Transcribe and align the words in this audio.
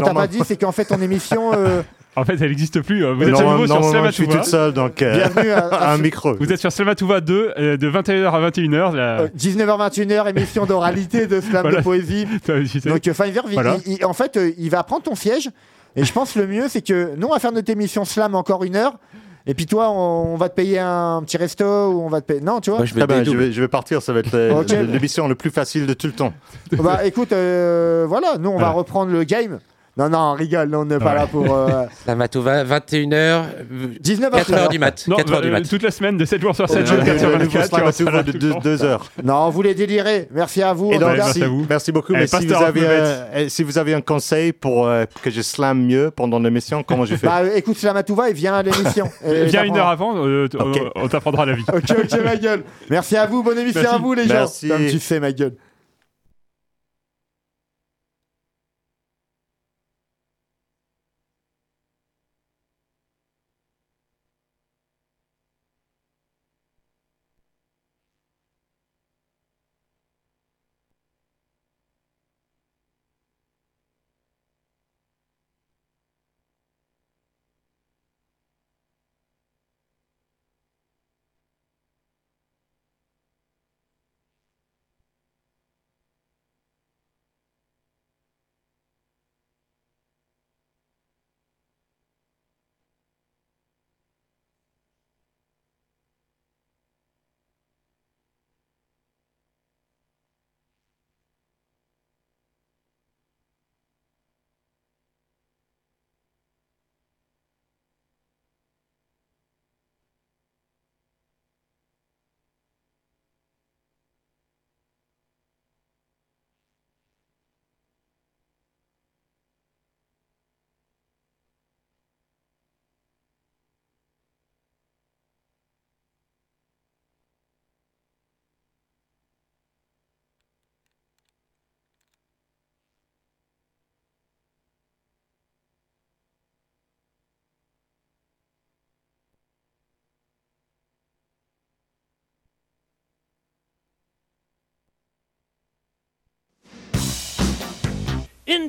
qu'on 0.00 0.06
t'a 0.08 0.14
pas 0.14 0.26
dit, 0.26 0.40
c'est 0.44 0.56
qu'en 0.56 0.72
fait, 0.72 0.84
ton 0.86 1.00
émission. 1.00 1.52
euh, 1.54 1.82
En 2.16 2.24
fait, 2.24 2.34
elle 2.40 2.48
n'existe 2.48 2.80
plus. 2.82 3.04
euh, 3.04 3.14
Vous 3.14 3.22
êtes 3.22 3.28
Non, 3.30 3.36
sur 3.38 3.50
nouveau 3.52 3.66
sur 3.66 3.80
normalement, 3.80 4.06
je 4.06 4.10
suis 4.12 4.26
toute 4.28 4.44
seule, 4.44 4.72
donc 4.72 5.00
euh, 5.00 5.14
bienvenue 5.16 5.50
à, 5.52 5.66
à 5.68 5.92
un 5.94 5.98
micro. 5.98 6.34
Vous 6.34 6.52
êtes 6.52 6.58
sur 6.58 6.72
Slamatouva 6.72 7.20
2 7.20 7.52
euh, 7.56 7.76
de 7.76 7.88
21h 7.90 8.30
à 8.32 8.50
21h. 8.50 8.94
La... 8.96 9.20
euh, 9.20 9.28
19h21h, 9.38 10.28
émission 10.28 10.66
d'oralité 10.66 11.26
de 11.28 11.40
slam 11.40 11.62
Voilà. 11.62 11.78
de 11.78 11.82
poésie. 11.84 12.26
T'as- 12.44 12.58
tu 12.60 12.66
sais. 12.80 12.88
Donc, 12.88 13.06
euh, 13.06 13.14
Fiverr, 13.14 13.44
il- 13.48 13.54
Voilà. 13.54 13.76
il- 13.86 13.92
il- 13.98 14.04
en 14.04 14.12
fait, 14.12 14.36
euh, 14.36 14.50
il 14.58 14.70
va 14.70 14.82
prendre 14.82 15.02
ton 15.04 15.14
siège. 15.14 15.50
Et 15.96 16.04
je 16.04 16.12
pense 16.12 16.32
que 16.32 16.40
le 16.40 16.46
mieux, 16.48 16.66
c'est 16.68 16.82
que 16.82 17.14
nous, 17.16 17.28
on 17.28 17.32
va 17.32 17.38
faire 17.38 17.52
notre 17.52 17.70
émission 17.70 18.04
slam 18.04 18.34
encore 18.34 18.64
une 18.64 18.74
heure. 18.76 18.94
Et 19.46 19.54
puis 19.54 19.66
toi, 19.66 19.90
on, 19.90 20.34
on 20.34 20.36
va 20.36 20.48
te 20.48 20.54
payer 20.54 20.78
un 20.80 21.22
petit 21.24 21.36
resto 21.36 21.64
ou 21.64 22.02
on 22.02 22.08
va 22.08 22.20
te 22.20 22.26
payer. 22.26 22.40
Non, 22.40 22.60
tu 22.60 22.70
vois 22.70 22.80
Moi, 22.80 22.86
je 22.86 22.94
vais 22.94 23.06
Très 23.06 23.22
bien, 23.22 23.24
je 23.32 23.36
vais, 23.38 23.52
je 23.52 23.60
vais 23.60 23.68
partir, 23.68 24.02
ça 24.02 24.12
va 24.12 24.18
être 24.20 24.52
Ok. 24.60 24.70
l'émission 24.70 25.28
le 25.28 25.34
plus 25.36 25.50
facile 25.50 25.86
de 25.86 25.94
tout 25.94 26.08
le 26.08 26.12
temps. 26.12 26.32
Bah 26.72 27.04
écoute, 27.06 27.32
euh, 27.32 28.04
voilà, 28.08 28.36
nous, 28.38 28.50
on 28.50 28.58
va 28.58 28.70
reprendre 28.70 29.10
le 29.12 29.24
game. 29.24 29.58
Non, 29.96 30.08
non, 30.08 30.18
on 30.18 30.34
rigole, 30.34 30.74
on 30.74 30.84
n'est 30.84 30.98
pas 30.98 31.06
Ouais. 31.06 31.14
là 31.16 31.26
pour. 31.26 31.54
euh, 31.54 31.84
La 32.06 32.14
Matouva, 32.14 32.64
21h, 32.64 33.42
19h. 34.02 34.30
4h 34.44 34.68
du 34.70 34.78
mat. 34.78 35.04
Non, 35.08 35.16
4h 35.16 35.42
du 35.42 35.48
euh, 35.48 35.52
mat. 35.52 35.68
toute 35.68 35.82
la 35.82 35.90
semaine, 35.90 36.16
de 36.16 36.24
7 36.24 36.40
jours 36.40 36.54
sur 36.54 36.68
7, 36.68 36.78
Le 36.78 36.84
24 36.84 37.18
sur 37.18 37.28
nouveau 37.28 37.38
24. 37.44 37.50
tu 37.50 37.68
Slam 37.68 37.82
vois, 37.82 37.92
ça 37.92 38.04
Matouva 38.04 38.10
va 38.18 38.22
de 38.22 38.32
tout 38.32 38.46
le 38.46 38.52
temps. 38.52 38.60
2 38.60 38.84
heures. 38.84 39.10
Non. 39.22 39.52
Merci 40.32 40.62
à 40.62 40.72
vous. 40.72 40.92
Et 40.92 40.98
donc, 40.98 41.10
tout 41.10 41.16
cas. 41.16 41.22
merci 41.24 41.42
à 41.42 41.48
vous. 41.48 41.66
merci 41.68 41.92
beaucoup. 41.92 42.12
Eh, 42.14 42.18
mais 42.18 42.26
si 42.26 42.36
vous, 42.36 42.42
Pasteur 42.42 42.62
avez, 42.62 42.86
Alphabet. 42.86 43.24
euh, 43.34 43.48
si 43.48 43.62
vous 43.62 43.78
avez 43.78 43.94
un 43.94 44.00
conseil 44.00 44.52
pour 44.52 44.86
euh, 44.86 45.04
que 45.22 45.30
je 45.30 45.42
slam 45.42 45.84
mieux 45.84 46.10
pendant 46.10 46.38
l'émission, 46.38 46.82
comment 46.82 47.04
je 47.04 47.16
fais 47.16 47.26
Bah 47.26 47.42
écoute, 47.54 47.76
Slamatouva, 47.76 48.30
il 48.30 48.36
vient 48.36 48.54
à 48.54 48.62
l'émission. 48.62 49.10
Et 49.26 49.44
Viens 49.46 49.64
une 49.64 49.76
heure 49.76 49.88
avant, 49.88 50.14
euh, 50.26 50.48
on- 50.94 51.08
t'apprendra 51.08 51.46
la 51.46 51.54
vie. 51.54 51.64
Ok, 51.72 51.84
ok, 51.90 52.24
ma 52.24 52.36
gueule. 52.36 52.62
Merci 52.88 53.16
à 53.16 53.26
vous, 53.26 53.42
bonne 53.42 53.58
émission 53.58 53.80
Merci. 53.82 53.94
à 53.96 53.98
vous, 53.98 54.14
les 54.14 54.26
gens. 54.26 54.34
Merci. 54.34 54.68
Comme 54.68 54.86
tu 54.86 54.98
sais, 54.98 55.20
ma 55.20 55.32
gueule. 55.32 55.54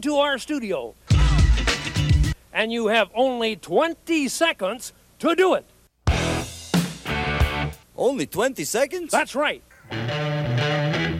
Into 0.01 0.17
our 0.17 0.39
studio. 0.39 0.95
And 2.51 2.71
you 2.71 2.87
have 2.87 3.11
only 3.13 3.55
20 3.55 4.27
seconds 4.29 4.93
to 5.19 5.35
do 5.35 5.53
it. 5.53 5.65
Only 7.95 8.25
20 8.25 8.63
seconds? 8.63 9.11
That's 9.11 9.35
right. 9.35 9.61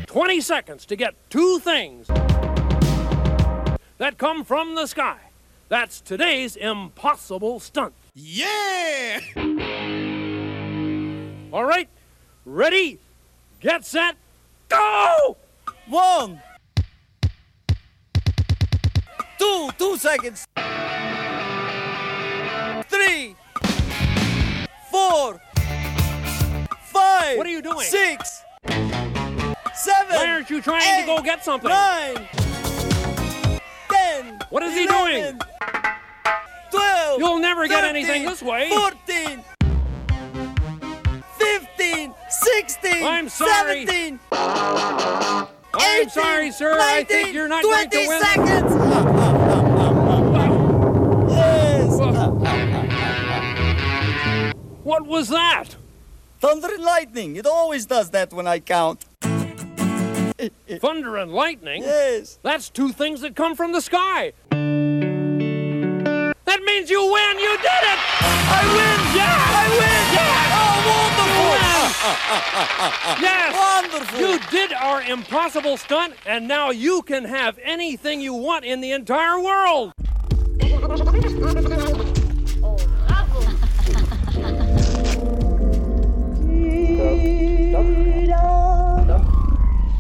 20 0.08 0.42
seconds 0.42 0.88
to 0.88 0.96
get 0.96 1.14
two 1.30 1.60
things 1.60 2.08
that 4.00 4.18
come 4.18 4.44
from 4.44 4.74
the 4.74 4.88
sky. 4.88 5.18
That's 5.70 6.02
today's 6.02 6.56
impossible 6.56 7.60
stunt. 7.60 7.94
Yeah! 8.16 9.20
All 11.54 11.66
right? 11.66 11.88
Ready? 12.46 12.98
Get 13.60 13.86
set? 13.86 14.16
Go! 14.70 15.38
One! 15.86 16.42
Two! 19.42 19.70
Two 19.80 19.98
seconds! 19.98 20.46
Three! 22.86 23.36
Four! 24.92 25.42
Five! 26.84 27.38
What 27.40 27.48
are 27.48 27.50
you 27.50 27.64
doing? 27.64 27.88
Six! 27.88 28.44
Seven! 28.68 30.16
Why 30.16 30.28
aren't 30.28 30.52
you 30.52 30.62
trying 30.62 30.84
eight, 30.84 31.02
to 31.02 31.08
go 31.08 31.24
get 31.24 31.44
something? 31.44 31.72
Nine! 31.72 32.28
Ten! 33.90 34.40
What 34.52 34.62
is 34.62 34.76
he 34.76 34.86
doing? 34.86 35.40
Twelve! 36.70 37.20
You'll 37.20 37.40
never 37.40 37.68
get 37.68 37.84
anything 37.84 38.26
this 38.26 38.44
way. 38.44 38.70
14! 38.70 39.44
15! 41.40 42.14
16! 42.30 43.04
I'm 43.04 43.28
sorry. 43.28 43.88
17! 43.88 44.20
I'm 44.32 45.48
18, 46.02 46.10
sorry, 46.10 46.52
sir. 46.52 46.78
I 46.80 47.04
think 47.06 47.34
you're 47.34 47.48
not 47.48 47.64
20 47.64 47.88
going 47.88 47.90
to 47.90 48.08
win. 48.08 48.22
seconds! 48.22 49.11
What 54.92 55.08
was 55.08 55.30
that? 55.30 55.78
Thunder 56.42 56.68
and 56.68 56.84
lightning. 56.84 57.38
It 57.38 57.46
always 57.46 57.86
does 57.86 58.10
that 58.10 58.34
when 58.34 58.46
I 58.46 58.60
count. 58.60 59.06
Thunder 59.22 61.16
and 61.16 61.32
lightning? 61.32 61.84
Yes. 61.84 62.40
That's 62.44 62.70
two 62.70 62.92
things 62.92 63.22
that 63.22 63.34
come 63.34 63.56
from 63.56 63.72
the 63.72 63.80
sky. 63.80 64.34
That 64.50 66.36
means 66.66 66.90
you 66.90 67.10
win. 67.10 67.40
You 67.40 67.56
did 67.56 67.64
it. 67.64 68.00
I 68.20 68.66
win! 68.76 69.16
Yeah. 69.16 69.60
I 69.62 69.64
win! 69.80 70.04
Yeah. 70.12 70.60
Oh, 70.60 70.76
wonderful! 70.92 71.56
Yes. 73.24 73.56
Wonderful! 73.56 74.20
You 74.20 74.40
did 74.52 74.74
our 74.74 75.02
impossible 75.04 75.78
stunt, 75.78 76.16
and 76.26 76.50
now 76.50 76.72
you 76.72 77.02
can 77.04 77.24
have 77.24 77.58
anything 77.64 78.20
you 78.20 78.34
want 78.34 78.66
in 78.66 78.82
the 78.82 78.92
entire 78.92 79.40
world. 79.40 79.94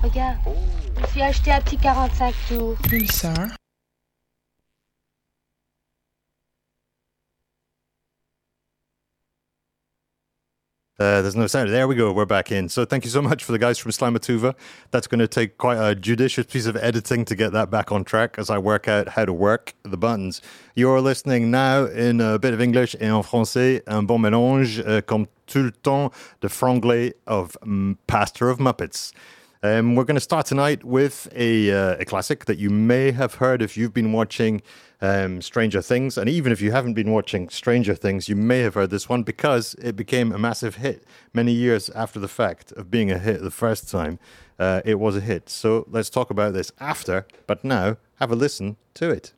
Regarde, 0.04 0.38
je 0.96 1.02
me 1.02 1.08
suis 1.08 1.22
acheté 1.22 1.52
un 1.52 1.62
petit 1.62 1.78
45 1.78 2.34
tours. 2.50 2.76
Uh, 11.02 11.24
there's 11.24 11.36
no 11.36 11.48
sound. 11.48 11.72
There 11.72 11.88
we 11.88 11.96
go. 11.96 12.14
We're 12.14 12.28
back 12.28 12.52
in. 12.52 12.70
So 12.70 12.86
thank 12.86 13.06
you 13.06 13.10
so 13.10 13.24
much 13.24 13.44
for 13.44 13.52
the 13.52 13.58
guys 13.58 13.80
from 13.80 13.90
Slamatuva. 13.90 14.54
That's 14.92 15.08
going 15.08 15.18
to 15.18 15.28
take 15.28 15.58
quite 15.58 15.80
a 15.80 15.96
judicious 15.96 16.46
piece 16.46 16.68
of 16.68 16.76
editing 16.76 17.26
to 17.26 17.36
get 17.36 17.54
that 17.54 17.72
back 17.72 17.92
on 17.92 18.04
track 18.04 18.36
as 18.38 18.52
I 18.52 18.60
work 18.60 18.88
out 18.88 19.08
how 19.08 19.26
to 19.26 19.34
work 19.34 19.74
the 19.82 19.98
buttons. 19.98 20.44
You're 20.76 21.02
listening 21.02 21.50
now 21.50 21.86
in 21.86 22.22
a 22.22 22.38
bit 22.38 22.54
of 22.54 22.62
English 22.62 22.96
et 23.00 23.10
en 23.10 23.24
français, 23.24 23.82
un 23.88 24.04
bon 24.04 24.20
mélange, 24.20 24.80
uh, 24.86 25.02
comme 25.02 25.28
tout 25.48 25.64
le 25.64 25.72
temps, 25.72 26.14
de 26.40 26.48
franglais 26.48 27.14
of 27.26 27.58
um, 27.64 27.98
Pastor 28.06 28.50
of 28.50 28.60
Muppets. 28.60 29.12
Um, 29.64 29.94
we're 29.94 30.06
going 30.06 30.16
to 30.16 30.20
start 30.22 30.48
tonight 30.48 30.84
with 30.84 31.32
a, 31.36 31.70
uh, 31.72 31.98
a 32.00 32.06
classic 32.06 32.46
that 32.46 32.58
you 32.58 32.72
may 32.72 33.12
have 33.12 33.36
heard 33.36 33.62
if 33.62 33.78
you've 33.78 33.94
been 33.94 34.12
watching 34.12 34.64
um, 35.02 35.40
Stranger 35.40 35.84
Things. 35.84 36.18
And 36.18 36.28
even 36.28 36.52
if 36.52 36.62
you 36.62 36.72
haven't 36.72 36.96
been 36.96 37.12
watching 37.12 37.48
Stranger 37.48 37.94
Things, 37.94 38.28
you 38.28 38.36
may 38.36 38.62
have 38.62 38.74
heard 38.74 38.90
this 38.90 39.08
one 39.08 39.22
because 39.22 39.76
it 39.76 39.96
became 39.96 40.32
a 40.32 40.40
massive 40.40 40.78
hit 40.78 41.04
many 41.32 41.52
years 41.52 41.92
after 41.92 42.20
the 42.20 42.28
fact 42.28 42.72
of 42.72 42.90
being 42.90 43.12
a 43.12 43.20
hit 43.20 43.44
the 43.44 43.52
first 43.52 43.88
time. 43.88 44.18
Uh, 44.58 44.82
it 44.84 45.00
was 45.00 45.16
a 45.16 45.22
hit. 45.22 45.48
So 45.48 45.86
let's 45.92 46.10
talk 46.10 46.32
about 46.32 46.54
this 46.54 46.72
after, 46.80 47.28
but 47.46 47.64
now 47.64 47.98
have 48.16 48.32
a 48.32 48.36
listen 48.36 48.78
to 48.96 49.12
it. 49.12 49.32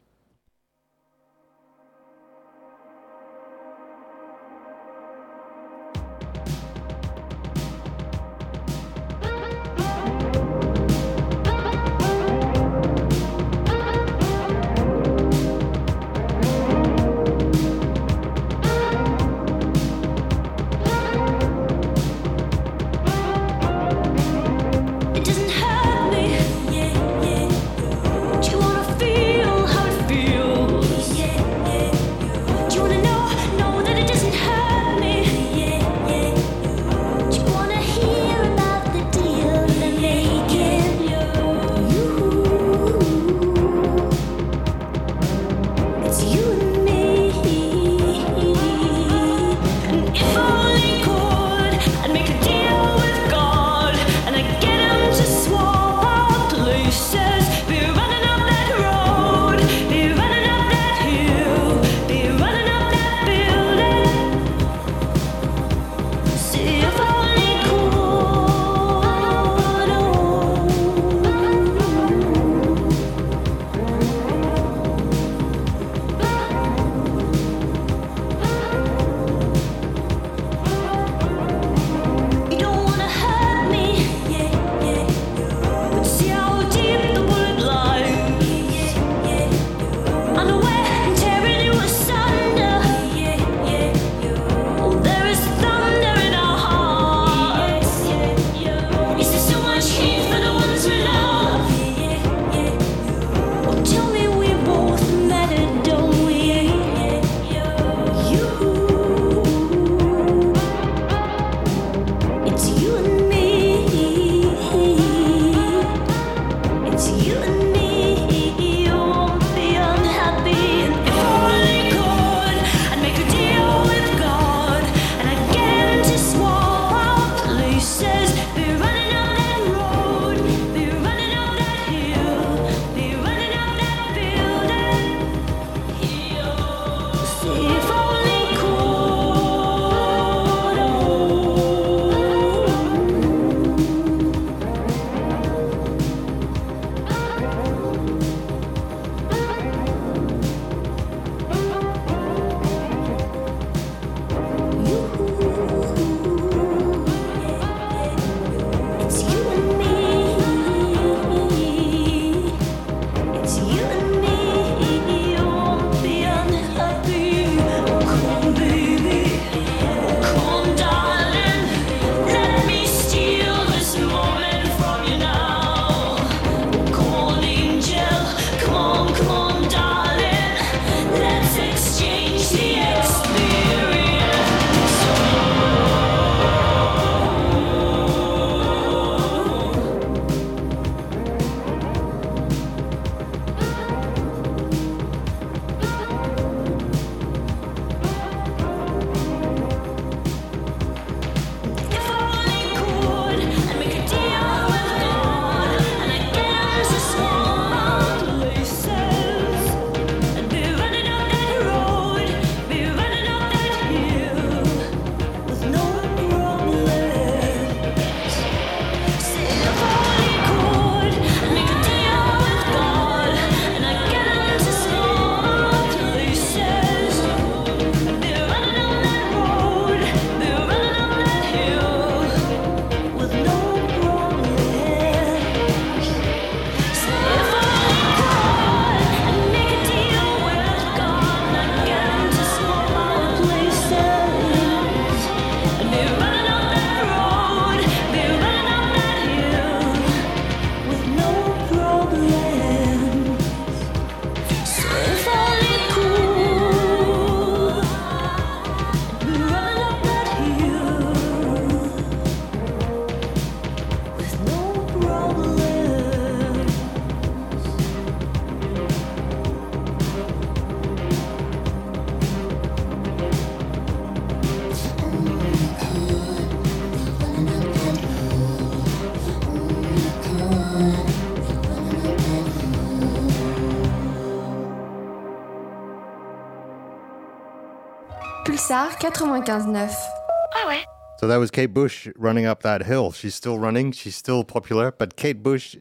Pulsar 289.14 289.46
95.9. 289.46 290.84
So 291.20 291.28
that 291.28 291.38
was 291.38 291.52
Kate 291.52 291.74
Bush 291.74 292.08
running 292.16 292.46
up 292.46 292.64
that 292.64 292.84
hill. 292.84 293.12
She's 293.12 293.36
still 293.36 293.60
running. 293.60 293.92
She's 293.92 294.16
still 294.16 294.44
popular. 294.44 294.92
But 294.92 295.16
Kate 295.16 295.42
Bush, 295.42 295.78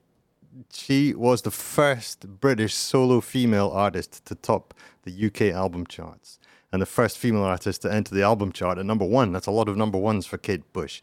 she 0.72 1.14
was 1.14 1.42
the 1.42 1.50
first 1.50 2.40
British 2.40 2.74
solo 2.74 3.20
female 3.20 3.70
artist 3.70 4.24
to 4.26 4.34
top 4.34 4.74
the 5.04 5.26
UK 5.26 5.54
album 5.54 5.86
charts. 5.86 6.38
And 6.72 6.80
the 6.80 6.86
first 6.86 7.18
female 7.18 7.42
artist 7.42 7.82
to 7.82 7.92
enter 7.92 8.14
the 8.14 8.22
album 8.22 8.52
chart 8.52 8.78
at 8.78 8.86
number 8.86 9.04
one. 9.04 9.32
That's 9.32 9.46
a 9.46 9.50
lot 9.50 9.68
of 9.68 9.76
number 9.76 9.98
ones 9.98 10.26
for 10.26 10.38
Kate 10.38 10.72
Bush. 10.72 11.00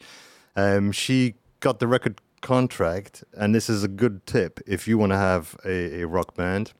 Um, 0.56 0.90
she 0.92 1.34
got 1.60 1.78
the 1.78 1.86
record 1.86 2.20
contract. 2.40 3.24
And 3.34 3.54
this 3.54 3.68
is 3.68 3.84
a 3.84 3.88
good 3.88 4.26
tip 4.26 4.60
if 4.66 4.88
you 4.88 4.98
want 4.98 5.12
to 5.12 5.18
have 5.18 5.56
a, 5.64 6.02
a 6.02 6.06
rock 6.06 6.34
band. 6.34 6.72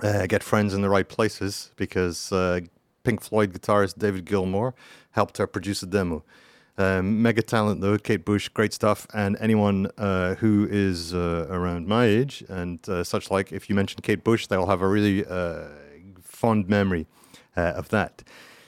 Uh, 0.00 0.26
get 0.26 0.44
friends 0.44 0.74
in 0.74 0.80
the 0.80 0.88
right 0.88 1.08
places 1.08 1.72
because 1.76 2.30
uh, 2.30 2.60
Pink 3.04 3.22
Floyd 3.22 3.52
guitarist 3.52 3.98
David 3.98 4.24
Gilmour 4.24 4.74
helped 5.12 5.38
her 5.38 5.46
produce 5.46 5.82
a 5.82 5.86
demo. 5.86 6.24
Um, 6.76 7.22
mega 7.22 7.42
talent 7.42 7.80
though, 7.80 7.98
Kate 7.98 8.24
Bush, 8.24 8.48
great 8.48 8.72
stuff. 8.72 9.06
And 9.12 9.36
anyone 9.40 9.90
uh, 9.98 10.36
who 10.36 10.68
is 10.70 11.12
uh, 11.12 11.46
around 11.50 11.88
my 11.88 12.04
age 12.04 12.44
and 12.48 12.86
uh, 12.88 13.02
such 13.02 13.30
like, 13.30 13.52
if 13.52 13.68
you 13.68 13.74
mention 13.74 14.00
Kate 14.02 14.22
Bush, 14.22 14.46
they'll 14.46 14.66
have 14.66 14.80
a 14.80 14.88
really 14.88 15.26
uh, 15.26 15.64
fond 16.22 16.68
memory 16.68 17.06
uh, 17.56 17.72
of 17.76 17.88
that. 17.88 18.22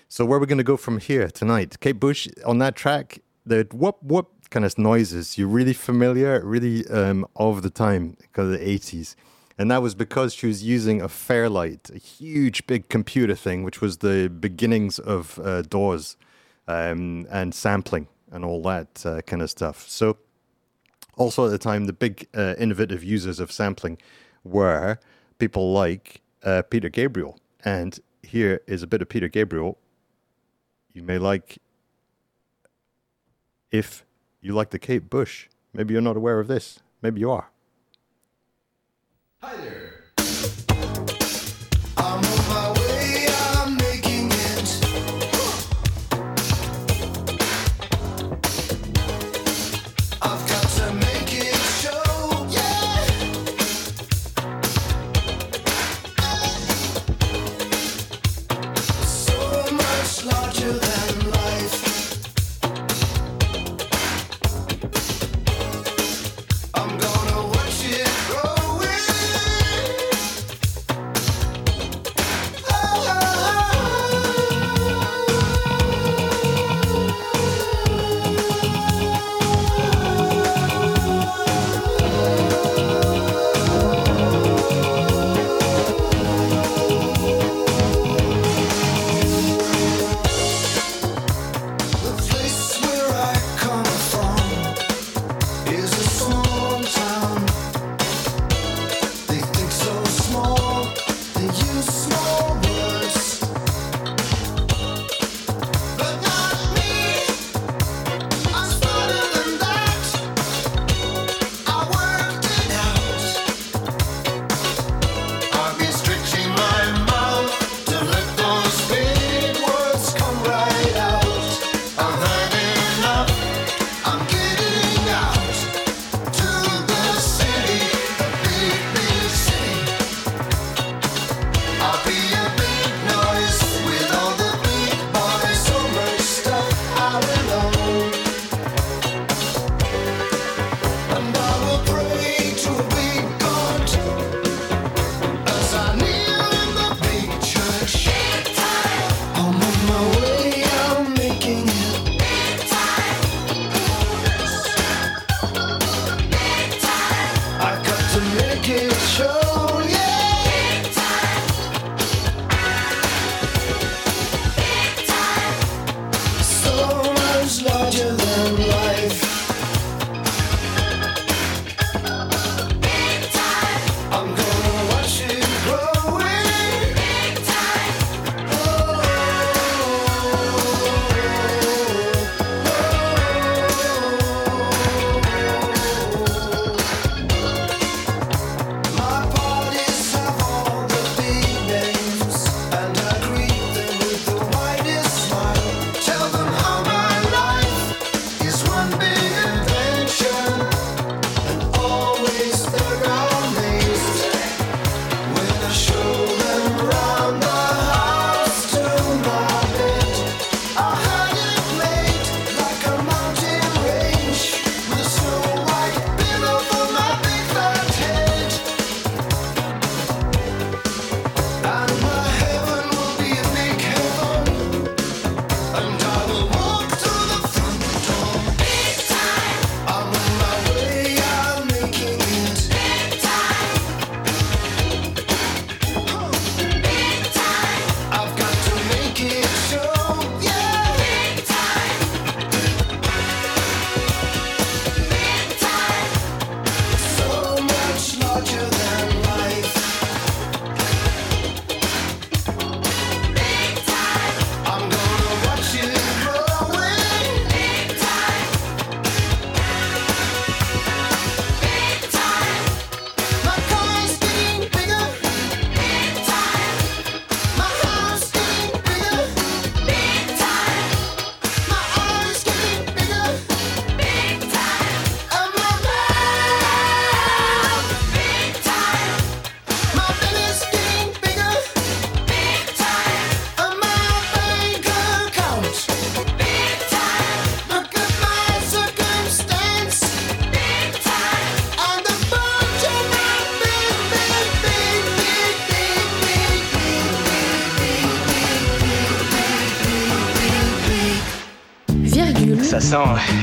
So 0.08 0.24
where 0.24 0.38
are 0.38 0.40
we 0.40 0.46
going 0.46 0.58
to 0.58 0.64
go 0.64 0.76
from 0.76 0.98
here 0.98 1.28
tonight? 1.30 1.78
Kate 1.80 2.00
Bush 2.00 2.26
on 2.44 2.58
that 2.58 2.74
track, 2.74 3.20
the 3.46 3.68
whoop 3.72 3.98
whoop 4.02 4.28
kind 4.50 4.64
of 4.64 4.76
noises, 4.76 5.38
you're 5.38 5.46
really 5.48 5.72
familiar, 5.72 6.44
really 6.44 6.86
um, 6.88 7.24
of 7.36 7.62
the 7.62 7.70
time, 7.70 8.16
because 8.20 8.52
of 8.52 8.58
the 8.58 8.66
80s. 8.66 9.14
And 9.60 9.70
that 9.70 9.82
was 9.82 9.94
because 9.94 10.32
she 10.32 10.46
was 10.46 10.62
using 10.64 11.02
a 11.02 11.08
Fairlight, 11.10 11.90
a 11.90 11.98
huge 11.98 12.66
big 12.66 12.88
computer 12.88 13.34
thing, 13.34 13.62
which 13.62 13.82
was 13.82 13.98
the 13.98 14.30
beginnings 14.30 14.98
of 14.98 15.38
uh, 15.38 15.60
DAWs 15.60 16.16
um, 16.66 17.26
and 17.30 17.54
sampling 17.54 18.08
and 18.32 18.42
all 18.42 18.62
that 18.62 19.04
uh, 19.04 19.20
kind 19.20 19.42
of 19.42 19.50
stuff. 19.50 19.86
So, 19.86 20.16
also 21.18 21.44
at 21.44 21.50
the 21.50 21.58
time, 21.58 21.84
the 21.84 21.92
big 21.92 22.26
uh, 22.34 22.54
innovative 22.58 23.04
users 23.04 23.38
of 23.38 23.52
sampling 23.52 23.98
were 24.44 24.98
people 25.36 25.74
like 25.74 26.22
uh, 26.42 26.62
Peter 26.62 26.88
Gabriel. 26.88 27.38
And 27.62 28.00
here 28.22 28.62
is 28.66 28.82
a 28.82 28.86
bit 28.86 29.02
of 29.02 29.10
Peter 29.10 29.28
Gabriel. 29.28 29.76
You 30.94 31.02
may 31.02 31.18
like 31.18 31.58
if 33.70 34.06
you 34.40 34.54
like 34.54 34.70
the 34.70 34.78
Kate 34.78 35.10
Bush. 35.10 35.48
Maybe 35.74 35.92
you're 35.92 36.00
not 36.00 36.16
aware 36.16 36.40
of 36.40 36.48
this. 36.48 36.80
Maybe 37.02 37.20
you 37.20 37.30
are. 37.30 37.50
Hi 39.42 39.56
there. 39.56 39.99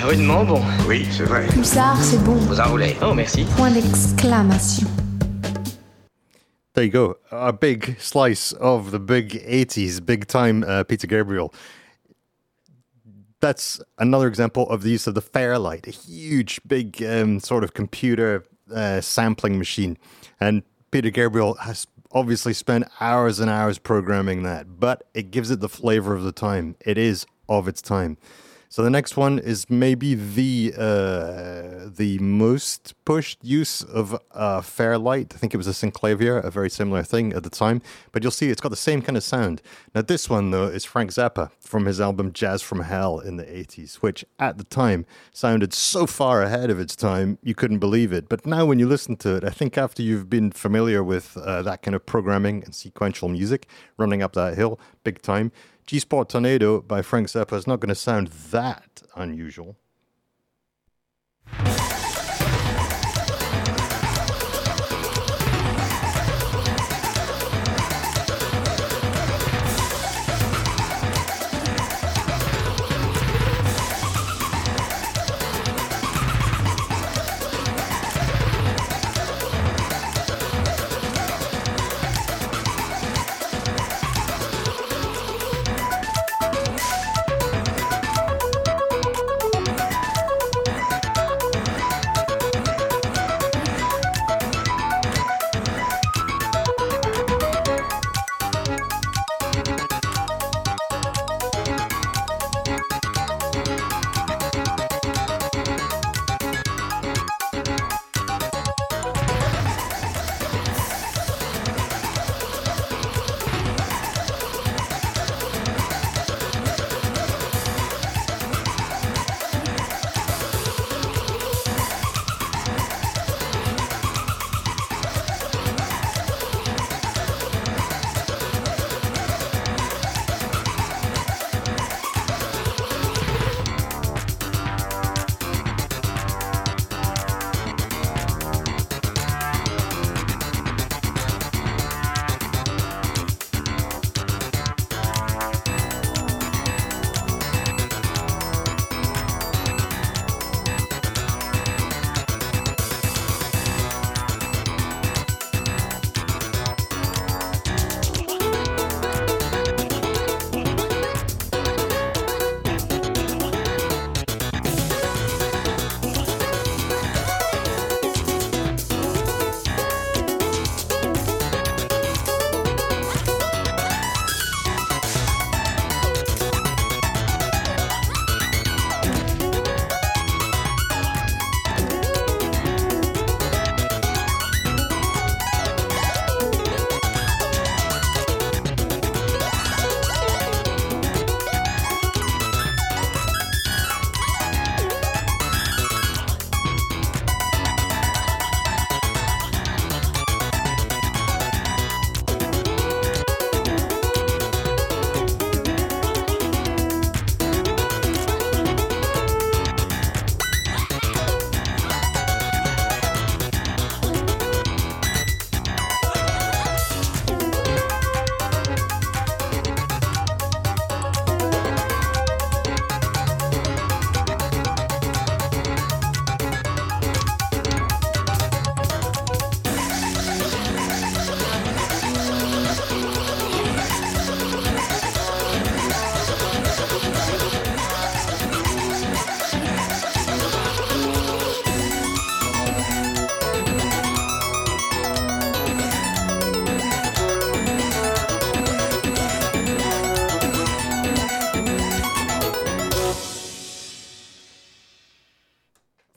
Rudement 0.07 0.45
bon. 0.45 0.61
Oui, 0.87 1.05
c'est 1.11 1.25
vrai. 1.25 1.47
Pulsar, 1.47 2.01
c'est 2.01 2.23
bon. 2.23 2.35
Vous 2.35 2.59
enroulez. 2.61 2.95
Oh, 3.01 3.13
merci. 3.13 3.43
Point 3.57 3.71
d'exclamation. 3.71 4.87
There 6.73 6.85
you 6.85 6.91
go. 6.91 7.17
A 7.31 7.51
big 7.51 7.99
slice 7.99 8.53
of 8.53 8.91
the 8.91 8.99
big 8.99 9.43
80s, 9.43 9.99
big 10.05 10.27
time 10.27 10.63
uh, 10.63 10.85
Peter 10.85 11.07
Gabriel. 11.07 11.53
That's 13.41 13.81
another 13.97 14.27
example 14.27 14.69
of 14.69 14.81
the 14.81 14.91
use 14.91 15.07
of 15.07 15.13
the 15.13 15.21
Fairlight, 15.21 15.87
a 15.87 15.91
huge, 15.91 16.61
big 16.65 17.03
um, 17.03 17.39
sort 17.39 17.63
of 17.63 17.73
computer 17.73 18.45
uh, 18.73 19.01
sampling 19.01 19.57
machine. 19.57 19.97
And 20.39 20.63
Peter 20.91 21.09
Gabriel 21.09 21.55
has 21.55 21.85
obviously 22.13 22.53
spent 22.53 22.85
hours 23.01 23.39
and 23.41 23.49
hours 23.49 23.77
programming 23.77 24.43
that, 24.43 24.79
but 24.79 25.03
it 25.13 25.31
gives 25.31 25.51
it 25.51 25.59
the 25.59 25.69
flavor 25.69 26.15
of 26.15 26.23
the 26.23 26.31
time. 26.31 26.75
It 26.79 26.97
is 26.97 27.25
of 27.49 27.67
its 27.67 27.81
time. 27.81 28.17
So 28.69 28.83
the 28.83 28.89
next 28.89 29.15
one 29.15 29.39
is 29.39 29.69
maybe 29.69 30.13
the 30.13 30.73
uh, 30.77 31.89
the 31.89 32.17
most 32.19 32.93
pushed 33.05 33.39
use 33.41 33.81
of 33.81 34.19
uh, 34.33 34.61
Fairlight. 34.61 35.33
I 35.33 35.37
think 35.37 35.53
it 35.53 35.57
was 35.57 35.67
a 35.67 35.71
Synclavier, 35.71 36.43
a 36.43 36.51
very 36.51 36.69
similar 36.69 37.03
thing 37.03 37.31
at 37.31 37.43
the 37.43 37.49
time. 37.49 37.81
But 38.11 38.23
you'll 38.23 38.31
see 38.31 38.49
it's 38.49 38.59
got 38.59 38.69
the 38.69 38.75
same 38.75 39.01
kind 39.01 39.15
of 39.15 39.23
sound. 39.23 39.61
Now 39.95 40.01
this 40.01 40.29
one 40.29 40.51
though 40.51 40.65
is 40.67 40.83
Frank 40.83 41.11
Zappa 41.11 41.51
from 41.59 41.85
his 41.85 42.01
album 42.01 42.33
Jazz 42.33 42.61
from 42.61 42.81
Hell 42.81 43.19
in 43.19 43.37
the 43.37 43.45
80s, 43.45 43.95
which 43.95 44.25
at 44.37 44.57
the 44.57 44.65
time 44.65 45.05
sounded 45.31 45.73
so 45.73 46.05
far 46.05 46.41
ahead 46.41 46.69
of 46.69 46.79
its 46.79 46.95
time 46.95 47.37
you 47.41 47.55
couldn't 47.55 47.79
believe 47.79 48.11
it. 48.11 48.27
But 48.27 48.45
now 48.45 48.65
when 48.65 48.79
you 48.79 48.87
listen 48.87 49.15
to 49.17 49.37
it, 49.37 49.43
I 49.45 49.49
think 49.49 49.77
after 49.77 50.03
you've 50.03 50.29
been 50.29 50.51
familiar 50.51 51.03
with 51.03 51.37
uh, 51.37 51.61
that 51.61 51.83
kind 51.83 51.95
of 51.95 52.05
programming 52.05 52.63
and 52.65 52.75
sequential 52.75 53.29
music, 53.29 53.67
running 53.97 54.21
up 54.21 54.33
that 54.33 54.55
hill 54.55 54.77
big 55.03 55.21
time. 55.21 55.53
G 55.87 55.99
Spot 55.99 56.27
Tornado 56.27 56.81
by 56.81 57.01
Frank 57.01 57.27
Zappa 57.27 57.55
is 57.55 57.65
not 57.65 57.79
going 57.79 57.87
to 57.87 57.95
sound 57.95 58.27
that 58.51 59.01
unusual. 59.15 59.77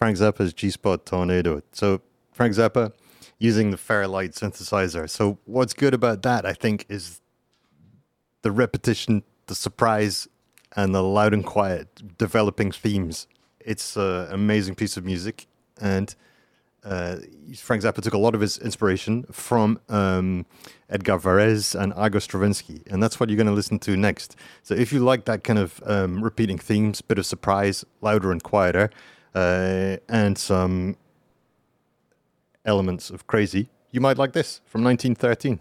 Frank 0.00 0.16
Zappa's 0.16 0.54
G 0.54 0.70
Spot 0.70 1.04
Tornado. 1.04 1.60
So, 1.72 2.00
Frank 2.32 2.54
Zappa 2.54 2.92
using 3.38 3.70
the 3.70 3.76
Fairlight 3.76 4.32
synthesizer. 4.32 5.08
So, 5.10 5.36
what's 5.44 5.74
good 5.74 5.92
about 5.92 6.22
that, 6.22 6.46
I 6.46 6.54
think, 6.54 6.86
is 6.88 7.20
the 8.40 8.50
repetition, 8.50 9.24
the 9.46 9.54
surprise, 9.54 10.26
and 10.74 10.94
the 10.94 11.02
loud 11.02 11.34
and 11.34 11.44
quiet 11.44 12.16
developing 12.16 12.72
themes. 12.72 13.26
It's 13.60 13.94
an 13.94 14.32
amazing 14.32 14.74
piece 14.74 14.96
of 14.96 15.04
music. 15.04 15.46
And 15.78 16.14
uh, 16.82 17.16
Frank 17.58 17.82
Zappa 17.82 18.00
took 18.00 18.14
a 18.14 18.18
lot 18.18 18.34
of 18.34 18.40
his 18.40 18.56
inspiration 18.56 19.24
from 19.30 19.80
um, 19.90 20.46
Edgar 20.88 21.18
Varese 21.18 21.78
and 21.78 21.92
Igor 21.92 22.20
Stravinsky, 22.20 22.80
and 22.90 23.02
that's 23.02 23.20
what 23.20 23.28
you're 23.28 23.36
going 23.36 23.46
to 23.48 23.52
listen 23.52 23.78
to 23.80 23.98
next. 23.98 24.34
So 24.62 24.74
if 24.74 24.94
you 24.94 25.00
like 25.00 25.26
that 25.26 25.44
kind 25.44 25.58
of 25.58 25.82
um, 25.84 26.24
repeating 26.24 26.56
themes, 26.56 27.02
bit 27.02 27.18
of 27.18 27.26
surprise, 27.26 27.84
louder 28.00 28.32
and 28.32 28.42
quieter, 28.42 28.88
uh, 29.34 29.96
and 30.08 30.36
some 30.36 30.96
elements 32.64 33.10
of 33.10 33.26
crazy, 33.26 33.68
you 33.90 34.00
might 34.00 34.18
like 34.18 34.32
this 34.32 34.60
from 34.66 34.84
1913. 34.84 35.60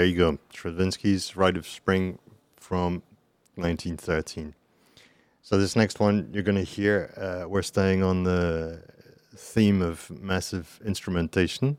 There 0.00 0.08
you 0.08 0.16
go. 0.16 0.38
Stravinsky's 0.50 1.36
Rite 1.36 1.58
of 1.58 1.66
Spring 1.66 2.18
from 2.56 3.02
1913. 3.56 4.54
So 5.42 5.58
this 5.58 5.76
next 5.76 6.00
one 6.00 6.30
you're 6.32 6.42
going 6.42 6.56
to 6.56 6.62
hear, 6.62 7.12
uh, 7.18 7.46
we're 7.46 7.60
staying 7.60 8.02
on 8.02 8.22
the 8.22 8.82
theme 9.36 9.82
of 9.82 10.10
massive 10.10 10.80
instrumentation, 10.86 11.76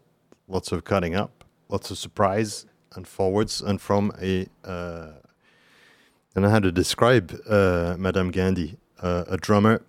lots 0.47 0.71
of 0.71 0.83
cutting 0.83 1.15
up, 1.15 1.43
lots 1.67 1.89
of 1.89 1.97
surprise 1.97 2.67
and 2.93 3.07
forwards, 3.07 3.59
and 3.59 3.81
from 3.81 4.11
a. 4.21 4.45
Uh, 4.63 5.13
I 5.15 6.35
don't 6.35 6.43
know 6.43 6.51
how 6.51 6.59
to 6.59 6.71
describe 6.71 7.35
uh, 7.49 7.95
Madame 7.97 8.29
Gandhi, 8.29 8.77
uh, 9.01 9.23
a 9.29 9.37
drummer, 9.37 9.81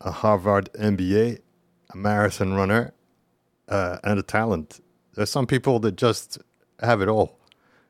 a 0.00 0.12
Harvard 0.12 0.70
MBA, 0.72 1.40
a 1.90 1.96
marathon 1.96 2.54
runner, 2.54 2.94
uh, 3.68 3.98
and 4.02 4.18
a 4.18 4.22
talent. 4.22 4.80
There's 5.12 5.30
some 5.30 5.46
people 5.46 5.78
that 5.80 5.96
just 5.96 6.38
have 6.80 7.02
it 7.02 7.08
all. 7.08 7.35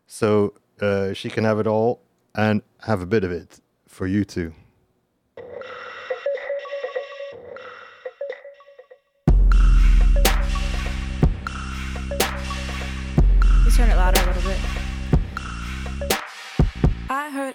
So 0.07 0.55
uh, 0.81 1.13
she 1.13 1.29
can 1.31 1.45
have 1.45 1.59
it 1.59 1.67
all 1.67 2.03
and 2.35 2.63
have 2.83 3.01
a 3.03 3.07
bit 3.07 3.25
of 3.25 3.31
it 3.31 3.61
for 3.87 4.07
you 4.07 4.25
too. 4.25 4.53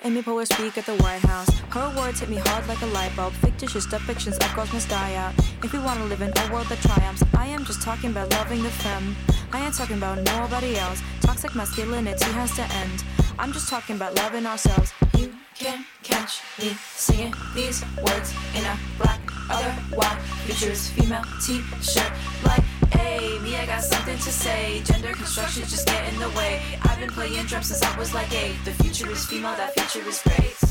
Amy 0.03 0.23
Poehler 0.23 0.47
speak 0.51 0.79
at 0.79 0.85
the 0.87 0.95
White 1.03 1.21
House. 1.21 1.47
Her 1.69 1.93
words 1.95 2.21
hit 2.21 2.29
me 2.29 2.37
hard 2.37 2.67
like 2.67 2.81
a 2.81 2.87
light 2.87 3.15
bulb. 3.15 3.33
Fictitious 3.33 3.85
depictions 3.85 4.33
of 4.43 4.55
girls 4.55 4.73
must 4.73 4.89
die 4.89 5.13
out. 5.13 5.35
If 5.63 5.73
we 5.73 5.79
want 5.79 5.99
to 5.99 6.05
live 6.05 6.21
in 6.21 6.33
a 6.35 6.51
world 6.51 6.65
that 6.67 6.79
triumphs, 6.79 7.23
I 7.35 7.45
am 7.45 7.63
just 7.63 7.83
talking 7.83 8.09
about 8.09 8.31
loving 8.31 8.63
the 8.63 8.71
femme. 8.71 9.15
I 9.53 9.63
ain't 9.63 9.75
talking 9.75 9.97
about 9.97 10.17
nobody 10.23 10.75
else. 10.77 11.03
Toxic 11.21 11.53
masculinity 11.53 12.31
has 12.31 12.55
to 12.55 12.63
end. 12.63 13.03
I'm 13.37 13.51
just 13.51 13.69
talking 13.69 13.95
about 13.95 14.15
loving 14.15 14.47
ourselves. 14.47 14.91
You 15.15 15.35
can't 15.53 15.85
catch 16.01 16.41
me 16.57 16.73
singing 16.95 17.35
these 17.53 17.83
words 17.97 18.33
in 18.55 18.65
a 18.65 18.77
black 18.97 19.21
other 19.51 19.71
white 19.93 20.19
futures 20.45 20.89
female 20.89 21.23
t-shirt 21.45 22.11
like 22.43 22.63
hey 22.93 23.39
me 23.39 23.55
I 23.57 23.65
got 23.65 23.83
something 23.83 24.17
to 24.17 24.31
say. 24.31 24.81
Gender 24.83 25.13
construction 25.13 25.63
just 25.63 25.87
get 25.87 26.13
in 26.13 26.19
the 26.19 26.29
way. 26.29 26.61
I've 26.83 26.99
been 26.99 27.09
playing 27.09 27.45
drums 27.45 27.67
since 27.67 27.83
I 27.83 27.97
was 27.97 28.13
like 28.13 28.31
eight. 28.33 28.55
The 28.65 28.73
future 28.83 29.09
is 29.09 29.25
female 29.25 29.55
that 29.55 29.73
future 29.73 30.07
is 30.07 30.21
great 30.21 30.70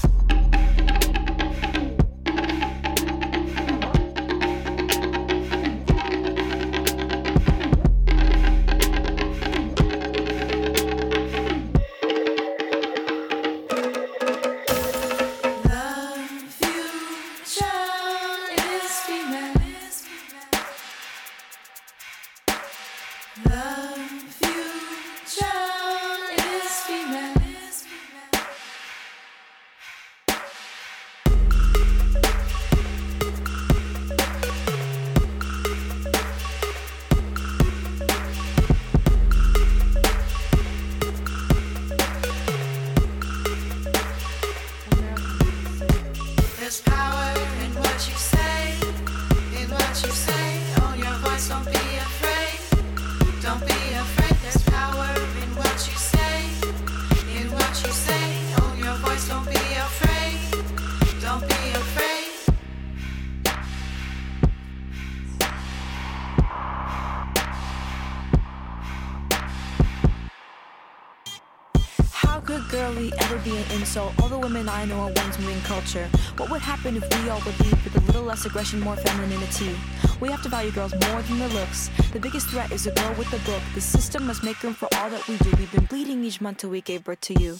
culture. 75.62 76.08
What 76.36 76.50
would 76.50 76.60
happen 76.60 76.96
if 76.96 77.02
we 77.22 77.30
all 77.30 77.40
would 77.46 77.58
with 77.58 77.96
a 77.96 78.00
little 78.00 78.22
less 78.22 78.44
aggression, 78.44 78.80
more 78.80 78.96
femininity? 78.96 79.76
We 80.20 80.28
have 80.30 80.42
to 80.42 80.48
value 80.48 80.70
girls 80.70 80.92
more 80.92 81.22
than 81.22 81.38
their 81.38 81.48
looks. 81.48 81.90
The 82.12 82.20
biggest 82.20 82.48
threat 82.48 82.72
is 82.72 82.86
a 82.86 82.92
girl 82.92 83.14
with 83.14 83.32
a 83.32 83.38
book. 83.50 83.62
The 83.74 83.80
system 83.80 84.26
must 84.26 84.42
make 84.42 84.62
room 84.62 84.74
for 84.74 84.88
all 84.96 85.10
that 85.10 85.26
we 85.28 85.36
do. 85.38 85.50
We've 85.58 85.72
been 85.72 85.84
bleeding 85.84 86.24
each 86.24 86.40
month 86.40 86.58
till 86.58 86.70
we 86.70 86.80
gave 86.80 87.04
birth 87.04 87.20
to 87.22 87.40
you. 87.40 87.56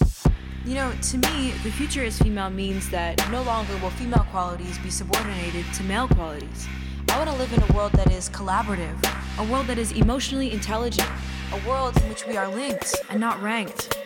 You 0.65 0.75
know, 0.75 0.91
to 0.91 1.17
me, 1.17 1.51
the 1.63 1.71
future 1.71 2.03
is 2.03 2.19
female 2.19 2.49
means 2.49 2.89
that 2.91 3.17
no 3.31 3.41
longer 3.41 3.75
will 3.77 3.89
female 3.91 4.25
qualities 4.29 4.77
be 4.79 4.91
subordinated 4.91 5.65
to 5.73 5.83
male 5.83 6.07
qualities. 6.07 6.67
I 7.09 7.17
want 7.17 7.29
to 7.29 7.35
live 7.35 7.51
in 7.51 7.63
a 7.63 7.73
world 7.75 7.93
that 7.93 8.11
is 8.11 8.29
collaborative, 8.29 8.95
a 9.39 9.51
world 9.51 9.67
that 9.67 9.77
is 9.77 9.91
emotionally 9.91 10.51
intelligent, 10.51 11.09
a 11.51 11.67
world 11.67 11.97
in 11.97 12.09
which 12.09 12.27
we 12.27 12.37
are 12.37 12.47
linked 12.47 12.95
and 13.09 13.19
not 13.19 13.41
ranked. 13.41 13.97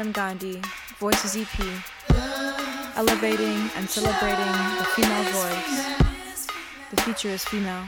To 0.00 0.06
the 0.06 0.12
Madame 0.12 0.12
Gandhi 0.12 0.60
Voices 0.98 1.36
EP, 1.36 1.60
elevating 2.96 3.70
and 3.76 3.88
celebrating 3.88 4.52
the 4.78 4.84
female 4.94 5.24
voice. 5.24 6.46
The 6.90 7.02
future 7.02 7.28
is 7.28 7.44
female. 7.44 7.84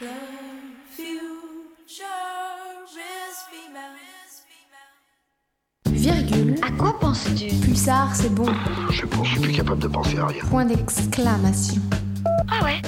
The 0.00 0.08
future 0.90 2.04
is 3.28 3.42
female. 3.50 3.96
Virgule. 5.86 6.56
À 6.62 6.70
quoi 6.72 6.98
penses-tu 6.98 7.48
Pulsar, 7.64 8.14
c'est 8.14 8.34
bon. 8.34 8.46
Je 8.90 9.00
sais 9.00 9.06
pas, 9.06 9.22
je 9.24 9.30
suis 9.30 9.40
plus 9.40 9.52
capable 9.52 9.82
de 9.82 9.88
penser 9.88 10.18
à 10.18 10.26
rien. 10.26 10.44
Point 10.44 10.66
d'exclamation. 10.66 11.80
Ah 12.50 12.64
ouais 12.64 12.82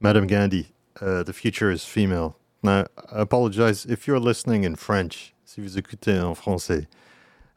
Madame 0.00 0.26
Gandhi, 0.26 0.66
uh, 1.00 1.22
the 1.24 1.32
future 1.32 1.70
is 1.70 1.84
female. 1.84 2.34
Now, 2.62 2.86
I 3.12 3.20
apologize 3.20 3.86
if 3.86 4.06
you're 4.06 4.20
listening 4.20 4.64
in 4.64 4.76
French, 4.76 5.32
si 5.56 5.62
vous 5.62 5.78
écoutez 5.78 6.20
en 6.20 6.34
français, 6.34 6.86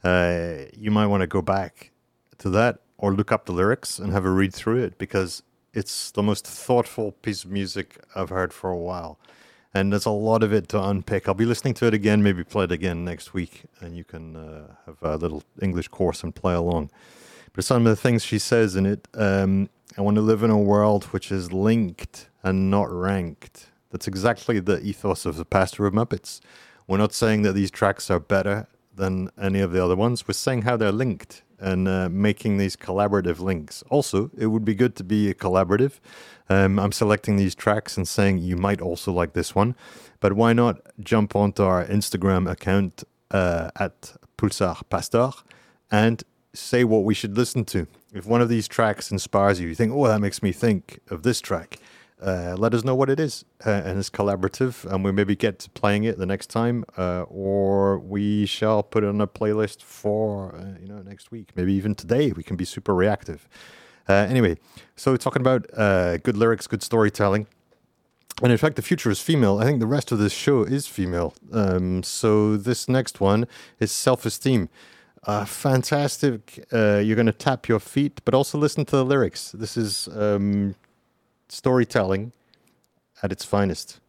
uh, 0.04 0.64
you 0.74 0.90
might 0.90 1.06
want 1.06 1.20
to 1.20 1.26
go 1.26 1.42
back 1.42 1.92
to 2.38 2.48
that 2.48 2.78
or 2.96 3.12
look 3.12 3.30
up 3.30 3.44
the 3.44 3.52
lyrics 3.52 3.98
and 3.98 4.10
have 4.10 4.24
a 4.24 4.30
read 4.30 4.54
through 4.54 4.82
it 4.82 4.96
because 4.96 5.42
it's 5.74 6.10
the 6.12 6.22
most 6.22 6.46
thoughtful 6.46 7.12
piece 7.12 7.44
of 7.44 7.50
music 7.50 8.02
I've 8.16 8.30
heard 8.30 8.54
for 8.54 8.70
a 8.70 8.76
while. 8.76 9.18
and 9.72 9.92
there's 9.92 10.06
a 10.06 10.10
lot 10.10 10.42
of 10.42 10.52
it 10.52 10.68
to 10.68 10.82
unpick. 10.82 11.28
I'll 11.28 11.34
be 11.34 11.44
listening 11.44 11.74
to 11.74 11.86
it 11.86 11.94
again, 11.94 12.22
maybe 12.24 12.42
play 12.42 12.64
it 12.64 12.72
again 12.72 13.04
next 13.04 13.34
week, 13.34 13.64
and 13.80 13.96
you 13.96 14.02
can 14.02 14.34
uh, 14.34 14.74
have 14.86 14.96
a 15.02 15.16
little 15.16 15.44
English 15.62 15.88
course 15.88 16.24
and 16.24 16.34
play 16.34 16.54
along. 16.54 16.90
But 17.52 17.64
some 17.64 17.86
of 17.86 17.90
the 17.90 17.94
things 17.94 18.24
she 18.24 18.40
says 18.40 18.74
in 18.74 18.84
it, 18.84 19.06
um, 19.14 19.68
I 19.96 20.00
want 20.00 20.16
to 20.16 20.22
live 20.22 20.42
in 20.42 20.50
a 20.50 20.58
world 20.58 21.04
which 21.12 21.30
is 21.30 21.52
linked 21.52 22.30
and 22.42 22.68
not 22.68 22.90
ranked. 22.90 23.66
That's 23.90 24.08
exactly 24.08 24.58
the 24.58 24.80
ethos 24.80 25.24
of 25.24 25.36
the 25.36 25.44
Pastor 25.44 25.86
of 25.86 25.92
Muppets. 25.94 26.40
We're 26.90 26.98
not 26.98 27.12
saying 27.12 27.42
that 27.42 27.52
these 27.52 27.70
tracks 27.70 28.10
are 28.10 28.18
better 28.18 28.66
than 28.92 29.30
any 29.40 29.60
of 29.60 29.70
the 29.70 29.82
other 29.82 29.94
ones. 29.94 30.26
We're 30.26 30.34
saying 30.34 30.62
how 30.62 30.76
they're 30.76 30.90
linked 30.90 31.44
and 31.60 31.86
uh, 31.86 32.08
making 32.10 32.56
these 32.56 32.74
collaborative 32.74 33.38
links. 33.38 33.84
Also, 33.90 34.32
it 34.36 34.46
would 34.46 34.64
be 34.64 34.74
good 34.74 34.96
to 34.96 35.04
be 35.04 35.30
a 35.30 35.34
collaborative. 35.34 36.00
Um, 36.48 36.80
I'm 36.80 36.90
selecting 36.90 37.36
these 37.36 37.54
tracks 37.54 37.96
and 37.96 38.08
saying 38.08 38.38
you 38.38 38.56
might 38.56 38.80
also 38.80 39.12
like 39.12 39.34
this 39.34 39.54
one, 39.54 39.76
but 40.18 40.32
why 40.32 40.52
not 40.52 40.80
jump 40.98 41.36
onto 41.36 41.62
our 41.62 41.86
Instagram 41.86 42.50
account 42.50 43.04
uh, 43.30 43.70
at 43.78 44.14
Pulsar 44.36 44.82
Pastor 44.90 45.30
and 45.92 46.24
say 46.54 46.82
what 46.82 47.04
we 47.04 47.14
should 47.14 47.36
listen 47.36 47.64
to. 47.66 47.86
If 48.12 48.26
one 48.26 48.40
of 48.40 48.48
these 48.48 48.66
tracks 48.66 49.12
inspires 49.12 49.60
you, 49.60 49.68
you 49.68 49.76
think, 49.76 49.92
oh, 49.92 50.08
that 50.08 50.20
makes 50.20 50.42
me 50.42 50.50
think 50.50 50.98
of 51.08 51.22
this 51.22 51.40
track. 51.40 51.78
Uh, 52.20 52.54
let 52.58 52.74
us 52.74 52.84
know 52.84 52.94
what 52.94 53.08
it 53.08 53.18
is, 53.18 53.46
uh, 53.64 53.70
and 53.70 53.98
it's 53.98 54.10
collaborative, 54.10 54.84
and 54.84 55.02
we 55.02 55.10
maybe 55.10 55.34
get 55.34 55.58
to 55.58 55.70
playing 55.70 56.04
it 56.04 56.18
the 56.18 56.26
next 56.26 56.48
time, 56.48 56.84
uh, 56.98 57.22
or 57.22 57.98
we 57.98 58.44
shall 58.44 58.82
put 58.82 59.02
it 59.02 59.08
on 59.08 59.20
a 59.22 59.26
playlist 59.26 59.82
for 59.82 60.54
uh, 60.54 60.78
you 60.80 60.86
know 60.86 61.00
next 61.00 61.30
week, 61.30 61.50
maybe 61.54 61.72
even 61.72 61.94
today. 61.94 62.32
We 62.32 62.42
can 62.42 62.56
be 62.56 62.66
super 62.66 62.94
reactive. 62.94 63.48
Uh, 64.06 64.12
anyway, 64.28 64.58
so 64.96 65.16
talking 65.16 65.40
about 65.40 65.66
uh, 65.74 66.18
good 66.18 66.36
lyrics, 66.36 66.66
good 66.66 66.82
storytelling, 66.82 67.46
and 68.42 68.52
in 68.52 68.58
fact, 68.58 68.76
the 68.76 68.82
future 68.82 69.10
is 69.10 69.20
female. 69.20 69.58
I 69.58 69.64
think 69.64 69.80
the 69.80 69.86
rest 69.86 70.12
of 70.12 70.18
this 70.18 70.32
show 70.32 70.62
is 70.62 70.86
female. 70.86 71.34
Um, 71.52 72.02
so 72.02 72.56
this 72.56 72.88
next 72.88 73.20
one 73.20 73.46
is 73.78 73.92
self-esteem. 73.92 74.68
Uh, 75.24 75.44
fantastic. 75.44 76.66
Uh, 76.72 77.00
you're 77.04 77.16
going 77.16 77.26
to 77.26 77.32
tap 77.32 77.68
your 77.68 77.78
feet, 77.80 78.20
but 78.24 78.34
also 78.34 78.56
listen 78.56 78.84
to 78.86 78.96
the 78.96 79.04
lyrics. 79.04 79.52
This 79.52 79.76
is 79.76 80.08
um, 80.14 80.74
storytelling 81.50 82.32
at 83.22 83.32
its 83.32 83.44
finest. 83.44 84.00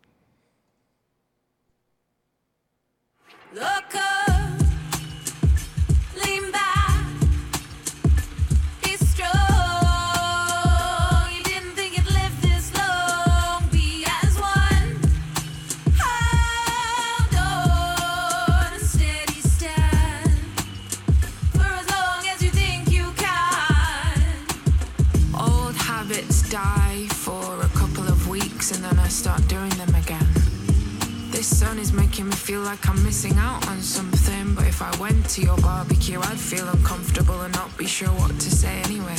Sun 31.72 31.80
is 31.80 31.94
making 31.94 32.26
me 32.26 32.36
feel 32.36 32.60
like 32.60 32.90
I'm 32.90 33.02
missing 33.02 33.38
out 33.38 33.66
on 33.70 33.80
something, 33.80 34.56
but 34.56 34.68
if 34.68 34.82
I 34.82 34.94
went 35.00 35.30
to 35.30 35.42
your 35.42 35.56
barbecue, 35.60 36.20
I'd 36.20 36.38
feel 36.38 36.68
uncomfortable 36.68 37.40
and 37.44 37.54
not 37.54 37.78
be 37.78 37.88
sure 37.88 38.10
what 38.10 38.38
to 38.38 38.52
say 38.52 38.82
anyway. 38.84 39.16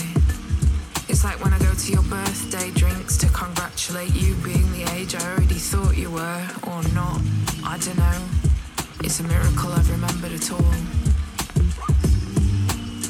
It's 1.09 1.25
like 1.25 1.43
when 1.43 1.55
I 1.55 1.59
go 1.61 1.73
to 1.73 1.93
your 1.93 2.03
birthday 2.03 2.71
drinks 2.73 3.17
to 3.19 3.29
congratulate 3.29 4.15
you 4.15 4.35
being 4.45 4.71
the 4.73 4.85
age 4.93 5.15
I 5.15 5.33
already 5.33 5.55
thought 5.55 5.97
you 5.97 6.11
were, 6.11 6.47
or 6.69 6.83
not. 6.93 7.23
I 7.65 7.79
don't 7.79 7.97
know. 7.97 8.21
It's 9.01 9.19
a 9.21 9.23
miracle 9.23 9.73
I've 9.73 9.91
remembered 9.91 10.33
at 10.33 10.53
all. 10.53 10.75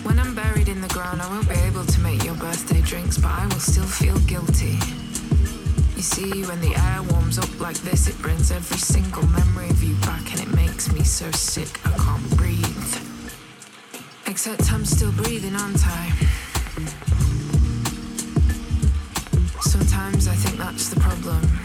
When 0.07 0.21
I'm 0.21 0.37
buried 0.37 0.69
in 0.69 0.81
the 0.81 0.93
ground, 0.95 1.21
I 1.21 1.29
won't 1.29 1.49
be 1.49 1.57
able 1.57 1.85
to 1.85 2.01
make 2.01 2.23
your 2.23 2.37
birthday 2.37 2.81
drinks, 2.83 3.19
but 3.19 3.33
I 3.33 3.47
will 3.47 3.59
still 3.59 3.91
feel 3.91 4.21
guilty. 4.21 4.79
You 6.03 6.09
see, 6.09 6.43
when 6.47 6.61
the 6.61 6.75
air 6.75 7.01
warms 7.13 7.39
up 7.39 7.61
like 7.61 7.77
this, 7.77 8.09
it 8.09 8.19
brings 8.19 8.51
every 8.51 8.77
single 8.77 9.25
memory 9.29 9.71
of 9.71 9.85
you 9.85 9.95
back, 10.01 10.33
and 10.33 10.41
it 10.41 10.53
makes 10.53 10.93
me 10.93 11.05
so 11.05 11.31
sick 11.31 11.79
I 11.87 11.97
can't 11.97 12.37
breathe. 12.37 12.97
Except 14.27 14.73
I'm 14.73 14.85
still 14.85 15.13
breathing, 15.13 15.55
aren't 15.55 15.87
I? 15.87 16.11
Sometimes 19.61 20.27
I 20.27 20.35
think 20.35 20.59
that's 20.59 20.89
the 20.89 20.99
problem. 20.99 21.62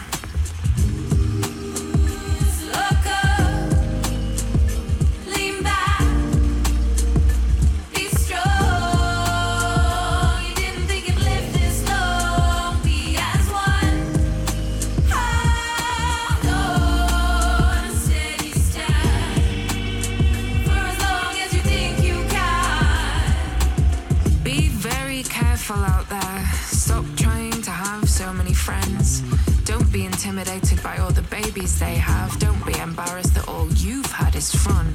Babies 31.58 31.78
they 31.80 31.94
have. 31.94 32.38
Don't 32.38 32.64
be 32.64 32.78
embarrassed 32.78 33.34
that 33.34 33.48
all 33.48 33.68
you've 33.72 34.10
had 34.12 34.34
is 34.36 34.54
fun. 34.54 34.86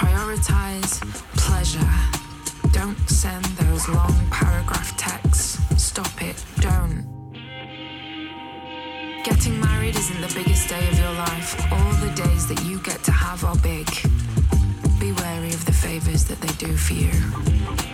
Prioritize 0.00 1.00
pleasure. 1.36 1.92
Don't 2.72 2.98
send 3.08 3.44
those 3.60 3.88
long 3.88 4.14
paragraph 4.30 4.96
texts. 4.96 5.58
Stop 5.76 6.22
it. 6.22 6.42
Don't. 6.60 7.04
Getting 9.24 9.60
married 9.60 9.96
isn't 9.96 10.20
the 10.20 10.32
biggest 10.34 10.68
day 10.68 10.88
of 10.88 10.98
your 10.98 11.12
life. 11.12 11.50
All 11.72 11.92
the 12.04 12.12
days 12.14 12.46
that 12.48 12.62
you 12.64 12.78
get 12.80 13.02
to 13.04 13.12
have 13.12 13.44
are 13.44 13.56
big. 13.56 13.88
Be 14.98 15.12
wary 15.12 15.50
of 15.50 15.64
the 15.66 15.72
favors 15.72 16.24
that 16.24 16.40
they 16.40 16.54
do 16.66 16.74
for 16.76 16.94
you. 16.94 17.85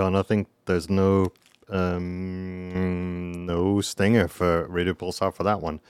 You 0.00 0.16
I 0.16 0.22
think 0.22 0.48
There's 0.64 0.88
no 0.88 1.30
um, 1.68 3.44
no 3.44 3.80
stinger 3.82 4.28
for 4.28 4.66
Radio 4.66 4.94
Pulsar 4.94 5.32
for 5.32 5.42
that 5.44 5.60
one. 5.60 5.80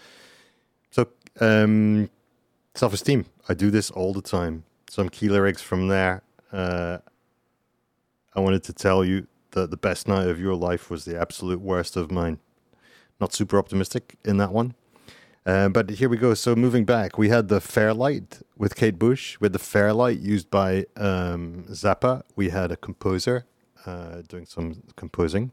So 0.91 1.07
um, 1.41 2.11
self 2.75 2.93
esteem. 2.93 3.27
I 3.49 3.55
do 3.55 3.71
this 3.71 3.91
all 3.91 4.13
the 4.13 4.21
time. 4.21 4.65
Some 4.91 5.09
key 5.09 5.29
lyrics 5.29 5.63
from 5.63 5.89
there. 5.89 6.23
Uh, 6.53 6.99
I 8.35 8.41
wanted 8.41 8.65
to 8.65 8.73
tell 8.73 9.05
you 9.05 9.29
that 9.53 9.71
the 9.71 9.77
best 9.77 10.09
night 10.09 10.27
of 10.27 10.41
your 10.41 10.55
life 10.55 10.91
was 10.91 11.05
the 11.05 11.19
absolute 11.19 11.61
worst 11.61 11.97
of 11.97 12.11
mine. 12.11 12.41
Not 13.21 13.33
super 13.33 13.59
optimistic 13.59 14.17
in 14.25 14.39
that 14.39 14.53
one. 14.53 14.75
Uh, 15.47 15.69
but 15.69 15.89
here 15.91 16.09
we 16.09 16.17
go. 16.17 16.35
So 16.35 16.57
moving 16.57 16.85
back, 16.85 17.17
we 17.17 17.29
had 17.29 17.49
the 17.49 17.61
Fairlight 17.61 18.43
with 18.57 18.75
Kate 18.75 18.99
Bush. 18.99 19.39
We 19.41 19.47
had 19.47 19.53
the 19.53 19.59
Fairlight 19.61 20.19
used 20.19 20.51
by 20.51 20.87
um, 20.97 21.65
Zappa. 21.71 22.23
We 22.35 22.51
had 22.51 22.73
a 22.73 22.77
composer 22.77 23.47
uh, 23.87 24.23
doing 24.29 24.47
some 24.47 24.83
composing. 24.97 25.53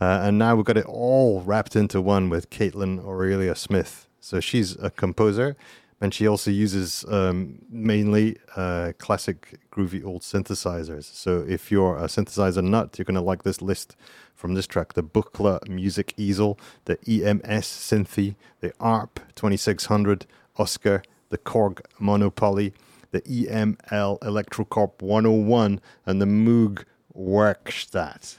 Uh, 0.00 0.20
and 0.22 0.38
now 0.38 0.54
we've 0.54 0.64
got 0.64 0.76
it 0.76 0.86
all 0.86 1.40
wrapped 1.42 1.74
into 1.74 2.00
one 2.00 2.28
with 2.28 2.50
Kaitlyn 2.50 3.04
Aurelia 3.04 3.54
Smith. 3.54 4.08
So 4.20 4.40
she's 4.40 4.76
a 4.76 4.90
composer, 4.90 5.56
and 6.00 6.14
she 6.14 6.26
also 6.26 6.50
uses 6.50 7.04
um, 7.08 7.60
mainly 7.68 8.38
uh, 8.54 8.92
classic 8.98 9.58
groovy 9.72 10.04
old 10.04 10.22
synthesizers. 10.22 11.04
So 11.04 11.44
if 11.48 11.72
you're 11.72 11.96
a 11.96 12.04
synthesizer 12.04 12.62
nut, 12.62 12.96
you're 12.98 13.04
going 13.04 13.16
to 13.16 13.20
like 13.20 13.42
this 13.42 13.60
list 13.60 13.96
from 14.34 14.54
this 14.54 14.66
track 14.66 14.92
the 14.92 15.02
Buchla 15.02 15.66
Music 15.68 16.14
Easel, 16.16 16.58
the 16.84 16.98
EMS 17.08 17.66
Synthi, 17.66 18.36
the 18.60 18.72
ARP 18.78 19.20
2600, 19.34 20.26
Oscar, 20.56 21.02
the 21.30 21.38
Korg 21.38 21.80
Monopoly, 21.98 22.72
the 23.10 23.20
EML 23.22 24.20
Electrocomp 24.20 25.02
101, 25.02 25.80
and 26.06 26.20
the 26.20 26.26
Moog 26.26 26.84
Werkstatt, 27.18 28.38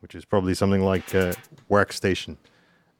which 0.00 0.14
is 0.14 0.24
probably 0.24 0.54
something 0.54 0.82
like 0.82 1.12
a 1.14 1.34
workstation. 1.70 2.36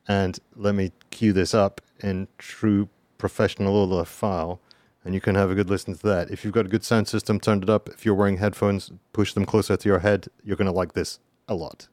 And 0.08 0.38
let 0.56 0.74
me 0.74 0.92
cue 1.10 1.32
this 1.32 1.54
up 1.54 1.80
in 2.00 2.28
true 2.38 2.88
professional 3.18 3.76
Ola 3.76 4.04
file, 4.04 4.60
and 5.04 5.14
you 5.14 5.20
can 5.20 5.34
have 5.34 5.50
a 5.50 5.54
good 5.54 5.70
listen 5.70 5.94
to 5.94 6.06
that. 6.08 6.30
If 6.30 6.44
you've 6.44 6.54
got 6.54 6.66
a 6.66 6.68
good 6.68 6.84
sound 6.84 7.06
system, 7.06 7.38
turn 7.38 7.62
it 7.62 7.70
up. 7.70 7.88
If 7.88 8.04
you're 8.04 8.14
wearing 8.14 8.38
headphones, 8.38 8.90
push 9.12 9.32
them 9.34 9.46
closer 9.46 9.76
to 9.76 9.88
your 9.88 10.00
head. 10.00 10.28
You're 10.42 10.56
going 10.56 10.66
to 10.66 10.72
like 10.72 10.94
this 10.94 11.20
a 11.46 11.54
lot. 11.54 11.88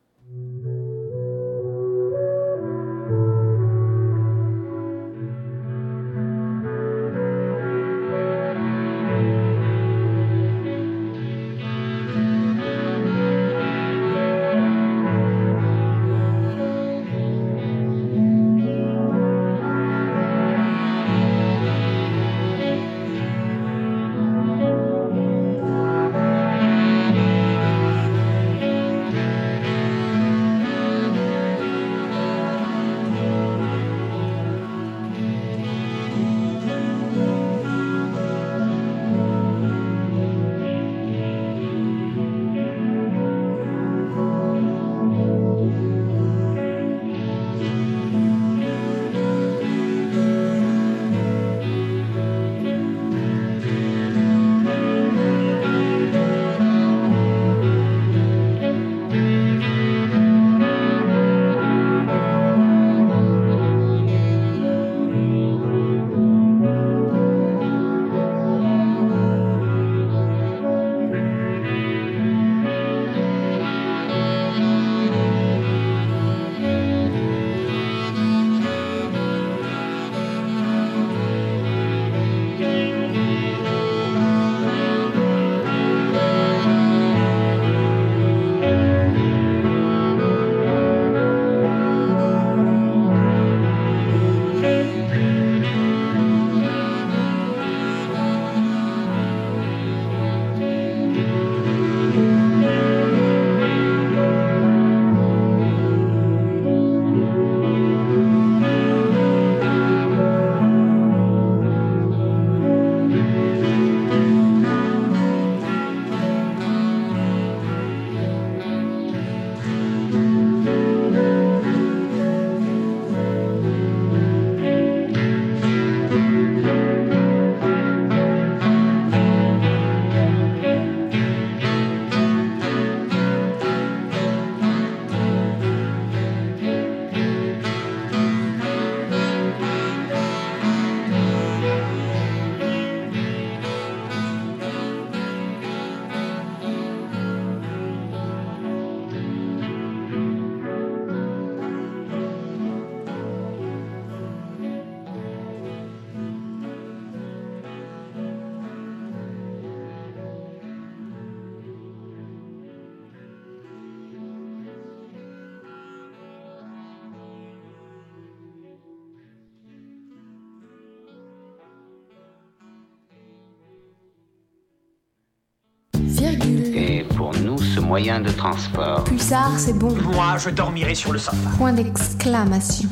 Moyen 177.97 178.21
de 178.21 178.31
transport. 178.31 179.03
Pulsar, 179.05 179.57
c'est 179.57 179.73
bon. 179.73 179.89
Moi, 180.03 180.37
je 180.37 180.51
dormirai 180.51 180.93
sur 180.93 181.11
le 181.11 181.17
sofa. 181.17 181.49
Point 181.57 181.73
d'exclamation. 181.73 182.87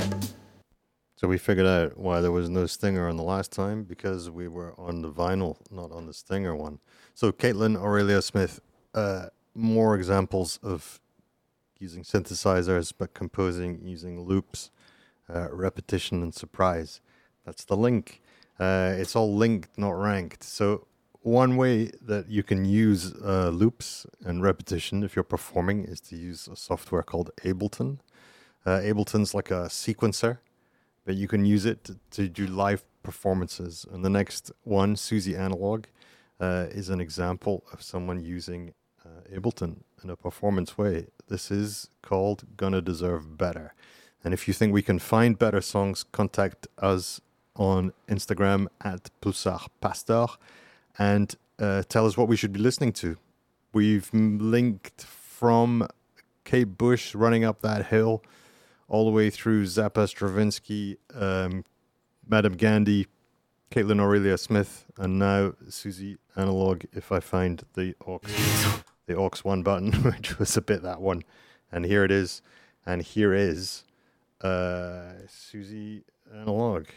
So 1.16 1.28
we 1.28 1.38
figured 1.38 1.68
out 1.68 1.96
why 1.96 2.22
there 2.22 2.32
was 2.32 2.50
no 2.50 2.66
stinger 2.66 3.08
on 3.08 3.16
the 3.16 3.24
last 3.24 3.52
time 3.52 3.84
because 3.84 4.32
we 4.32 4.48
were 4.48 4.74
on 4.80 5.04
the 5.04 5.12
vinyl, 5.12 5.58
not 5.70 5.92
on 5.92 6.08
the 6.08 6.14
stinger 6.14 6.56
one. 6.56 6.80
So 7.14 7.32
Kaitlyn 7.32 7.78
Aurelia 7.78 8.20
Smith, 8.24 8.62
uh, 8.96 9.28
more 9.54 9.96
examples 9.96 10.58
of 10.64 11.00
using 11.78 12.02
synthesizers 12.02 12.92
but 12.98 13.14
composing 13.14 13.82
using 13.84 14.22
loops, 14.22 14.72
uh, 15.30 15.50
repetition, 15.52 16.24
and 16.24 16.34
surprise. 16.34 17.00
That's 17.46 17.64
the 17.64 17.78
link. 17.78 18.24
Uh, 18.60 18.96
it's 18.98 19.16
all 19.16 19.32
linked, 19.36 19.78
not 19.78 19.92
ranked. 19.92 20.44
So 20.44 20.88
one 21.26 21.58
way 21.58 21.92
that 22.02 22.30
you 22.30 22.44
can 22.44 22.66
use 22.66 23.14
uh, 23.24 23.50
loops 23.50 24.06
and 24.24 24.44
repetition 24.44 25.04
if 25.04 25.16
you're 25.16 25.24
performing 25.24 25.84
is 25.86 26.00
to 26.00 26.16
use 26.16 26.48
a 26.48 26.56
software 26.56 27.04
called 27.04 27.32
Ableton. 27.44 28.00
Uh, 28.66 28.80
Ableton's 28.80 29.34
like 29.34 29.52
a 29.52 29.66
sequencer 29.66 30.38
but 31.06 31.16
you 31.16 31.28
can 31.28 31.46
use 31.46 31.66
it 31.66 31.84
to, 31.86 31.98
to 32.12 32.28
do 32.28 32.48
live 32.48 32.84
performances. 33.04 33.86
And 33.92 34.04
the 34.04 34.10
next 34.10 34.52
one, 34.64 34.96
Suzi 34.96 35.38
Analogue, 35.38 35.88
uh, 36.40 36.66
is 36.72 36.90
an 36.90 37.00
example 37.00 37.64
of 37.72 37.82
someone 37.82 38.22
using 38.22 38.74
uh, 39.06 39.22
Ableton 39.34 39.84
in 40.04 40.10
a 40.10 40.16
performance 40.16 40.78
way. 40.78 41.08
This 41.28 41.52
is 41.52 41.90
called 42.02 42.44
Gonna 42.58 42.82
Deserve 42.82 43.38
Better. 43.38 43.74
And 44.24 44.34
if 44.34 44.48
you 44.48 44.54
think 44.54 44.74
we 44.74 44.82
can 44.82 45.00
find 45.00 45.38
better 45.38 45.62
songs, 45.62 46.04
contact 46.04 46.68
us 46.80 47.22
on 47.56 47.94
Instagram 48.10 48.68
at 48.82 49.12
Pulsar 49.22 49.68
Pastor 49.80 50.26
and 50.98 51.36
uh, 51.60 51.84
tell 51.88 52.06
us 52.06 52.18
what 52.18 52.28
we 52.28 52.36
should 52.36 52.54
be 52.54 52.60
listening 52.60 52.94
to. 52.94 53.18
We've 53.74 54.10
linked 54.14 55.04
from 55.04 55.88
Kate 56.44 56.78
Bush 56.78 57.16
running 57.16 57.44
up 57.44 57.62
that 57.62 57.88
hill 57.88 58.24
all 58.88 59.06
the 59.06 59.12
way 59.12 59.30
through 59.30 59.66
Zappa, 59.66 60.08
Stravinsky, 60.08 60.98
um, 61.14 61.66
Madame 62.28 62.56
Gandhi, 62.56 63.08
Kaitlyn 63.72 64.00
Aurelia 64.00 64.38
Smith, 64.38 64.86
and 64.98 65.20
now 65.20 65.54
Suzi 65.68 66.18
Analogue. 66.36 66.86
If 66.94 67.12
I 67.12 67.20
find 67.20 67.64
the 67.74 67.96
aux, 68.06 68.22
the 69.08 69.18
aux 69.18 69.32
one 69.44 69.64
button, 69.64 69.92
which 70.04 70.40
was 70.40 70.56
a 70.56 70.62
bit 70.62 70.84
that 70.84 71.02
one, 71.02 71.24
and 71.72 71.86
here 71.86 72.04
it 72.04 72.12
is, 72.12 72.42
and 72.86 73.02
here 73.02 73.34
is 73.34 73.84
uh, 74.42 75.14
Suzi 75.28 76.04
Analogue. 76.34 76.88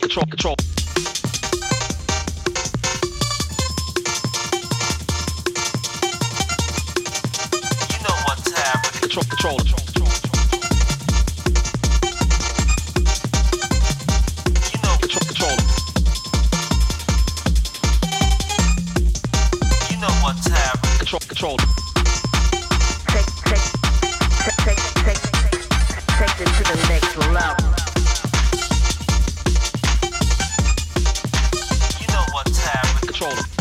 Control, 0.00 0.26
control. 0.26 0.56
You 7.90 7.98
know 8.02 8.16
what's 8.24 8.50
happening. 8.52 9.00
Control, 9.00 9.24
control. 9.24 9.58
Control 9.58 9.84
control. 9.86 10.08
You 14.72 14.78
know, 14.82 14.94
control 15.00 15.24
control. 15.28 15.56
You 19.90 19.96
know 20.00 20.14
what's 20.22 20.46
happening. 20.46 20.98
control, 20.98 21.20
control. 21.20 21.81
Control, 33.00 33.51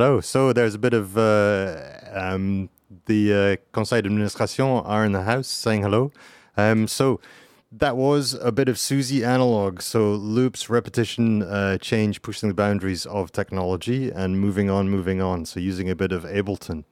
Hello. 0.00 0.20
So 0.20 0.52
there's 0.52 0.76
a 0.76 0.78
bit 0.78 0.94
of 0.94 1.18
uh, 1.18 1.82
um, 2.12 2.70
the 3.06 3.34
uh, 3.34 3.56
Conseil 3.72 4.02
d'administration 4.02 4.64
are 4.64 5.04
in 5.04 5.10
the 5.10 5.22
house 5.22 5.48
saying 5.48 5.82
hello. 5.82 6.12
Um, 6.56 6.86
so 6.86 7.20
that 7.72 7.96
was 7.96 8.34
a 8.34 8.52
bit 8.52 8.68
of 8.68 8.76
Suzi 8.76 9.26
Analogue. 9.26 9.82
So 9.82 10.12
loops, 10.12 10.70
repetition, 10.70 11.42
uh, 11.42 11.78
change, 11.78 12.22
pushing 12.22 12.48
the 12.48 12.54
boundaries 12.54 13.06
of 13.06 13.32
technology, 13.32 14.08
and 14.12 14.40
moving 14.40 14.70
on, 14.70 14.88
moving 14.88 15.20
on. 15.20 15.44
So 15.46 15.58
using 15.58 15.90
a 15.90 15.96
bit 15.96 16.12
of 16.12 16.22
Ableton. 16.22 16.84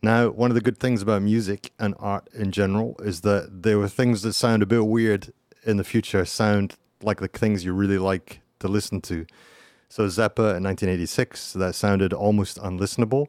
Now, 0.00 0.30
one 0.30 0.50
of 0.50 0.54
the 0.54 0.62
good 0.62 0.78
things 0.78 1.02
about 1.02 1.20
music 1.20 1.72
and 1.78 1.94
art 1.98 2.30
in 2.32 2.50
general 2.50 2.96
is 3.00 3.20
that 3.20 3.62
there 3.62 3.78
were 3.78 3.90
things 3.90 4.22
that 4.22 4.32
sound 4.32 4.62
a 4.62 4.66
bit 4.66 4.86
weird 4.86 5.34
in 5.66 5.76
the 5.76 5.84
future 5.84 6.24
sound 6.24 6.76
like 7.02 7.20
the 7.20 7.28
things 7.28 7.66
you 7.66 7.74
really 7.74 7.98
like 7.98 8.40
to 8.60 8.68
listen 8.68 9.02
to. 9.02 9.26
So 9.88 10.06
Zappa 10.06 10.56
in 10.56 10.64
1986, 10.64 11.54
that 11.54 11.74
sounded 11.74 12.12
almost 12.12 12.58
unlistenable. 12.58 13.26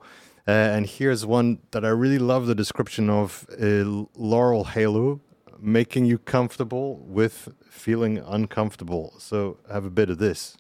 Uh, 0.47 0.51
and 0.51 0.85
here's 0.85 1.25
one 1.25 1.59
that 1.71 1.85
I 1.85 1.89
really 1.89 2.19
love 2.19 2.47
the 2.47 2.55
description 2.55 3.09
of 3.09 3.45
uh, 3.61 4.05
Laurel 4.15 4.65
Halo, 4.65 5.21
making 5.59 6.05
you 6.05 6.17
comfortable 6.17 6.97
with 6.97 7.49
feeling 7.69 8.17
uncomfortable. 8.17 9.13
So 9.19 9.57
have 9.71 9.85
a 9.85 9.89
bit 9.89 10.09
of 10.09 10.17
this. 10.17 10.57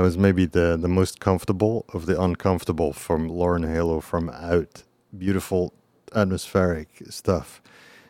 That 0.00 0.04
was 0.04 0.16
maybe 0.16 0.46
the, 0.46 0.78
the 0.80 0.88
most 0.88 1.20
comfortable 1.20 1.84
of 1.92 2.06
the 2.06 2.18
uncomfortable 2.18 2.94
from 2.94 3.28
Lauren 3.28 3.64
Halo 3.64 4.00
from 4.00 4.30
Out. 4.30 4.84
Beautiful 5.18 5.74
atmospheric 6.14 7.02
stuff. 7.10 7.60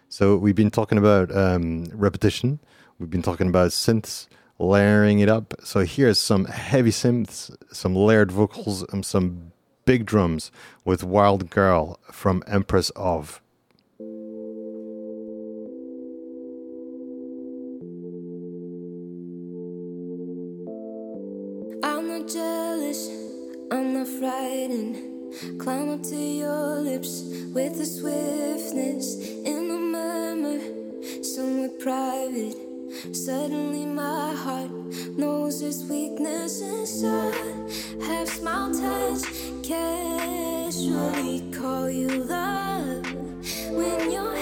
So 0.09 0.37
we've 0.37 0.55
been 0.55 0.71
talking 0.71 0.99
about 0.99 1.35
um, 1.37 1.87
repetition. 1.87 2.61
We've 3.01 3.11
been 3.11 3.23
talking 3.23 3.49
about 3.49 3.73
synths, 3.73 4.29
layering 4.61 5.19
it 5.19 5.29
up. 5.29 5.53
So 5.65 5.81
here's 5.81 6.21
some 6.21 6.45
heavy 6.45 6.93
synths, 6.93 7.53
some 7.73 7.97
layered 7.97 8.31
vocals, 8.31 8.85
and 8.93 9.05
some 9.05 9.51
big 9.85 10.07
drums 10.07 10.53
with 10.85 11.03
Wild 11.03 11.51
Girl 11.51 11.99
from 12.13 12.45
Empress 12.47 12.91
of. 12.91 13.43
Climb 25.61 25.91
up 25.91 26.03
to 26.05 26.17
your 26.17 26.77
lips 26.81 27.23
with 27.53 27.79
a 27.79 27.85
swiftness 27.85 29.17
in 29.45 29.71
a 29.71 29.79
murmur, 29.79 30.59
somewhere 31.23 31.69
private. 31.79 32.57
Suddenly, 33.15 33.85
my 33.85 34.35
heart 34.35 34.71
knows 35.19 35.61
its 35.61 35.83
weakness 35.85 36.63
inside. 36.63 37.71
Half 38.07 38.29
smile 38.29 38.73
touch, 38.73 39.23
casually 39.63 41.43
call 41.53 41.91
you 41.91 42.09
love. 42.09 43.05
When 43.71 44.11
your 44.11 44.40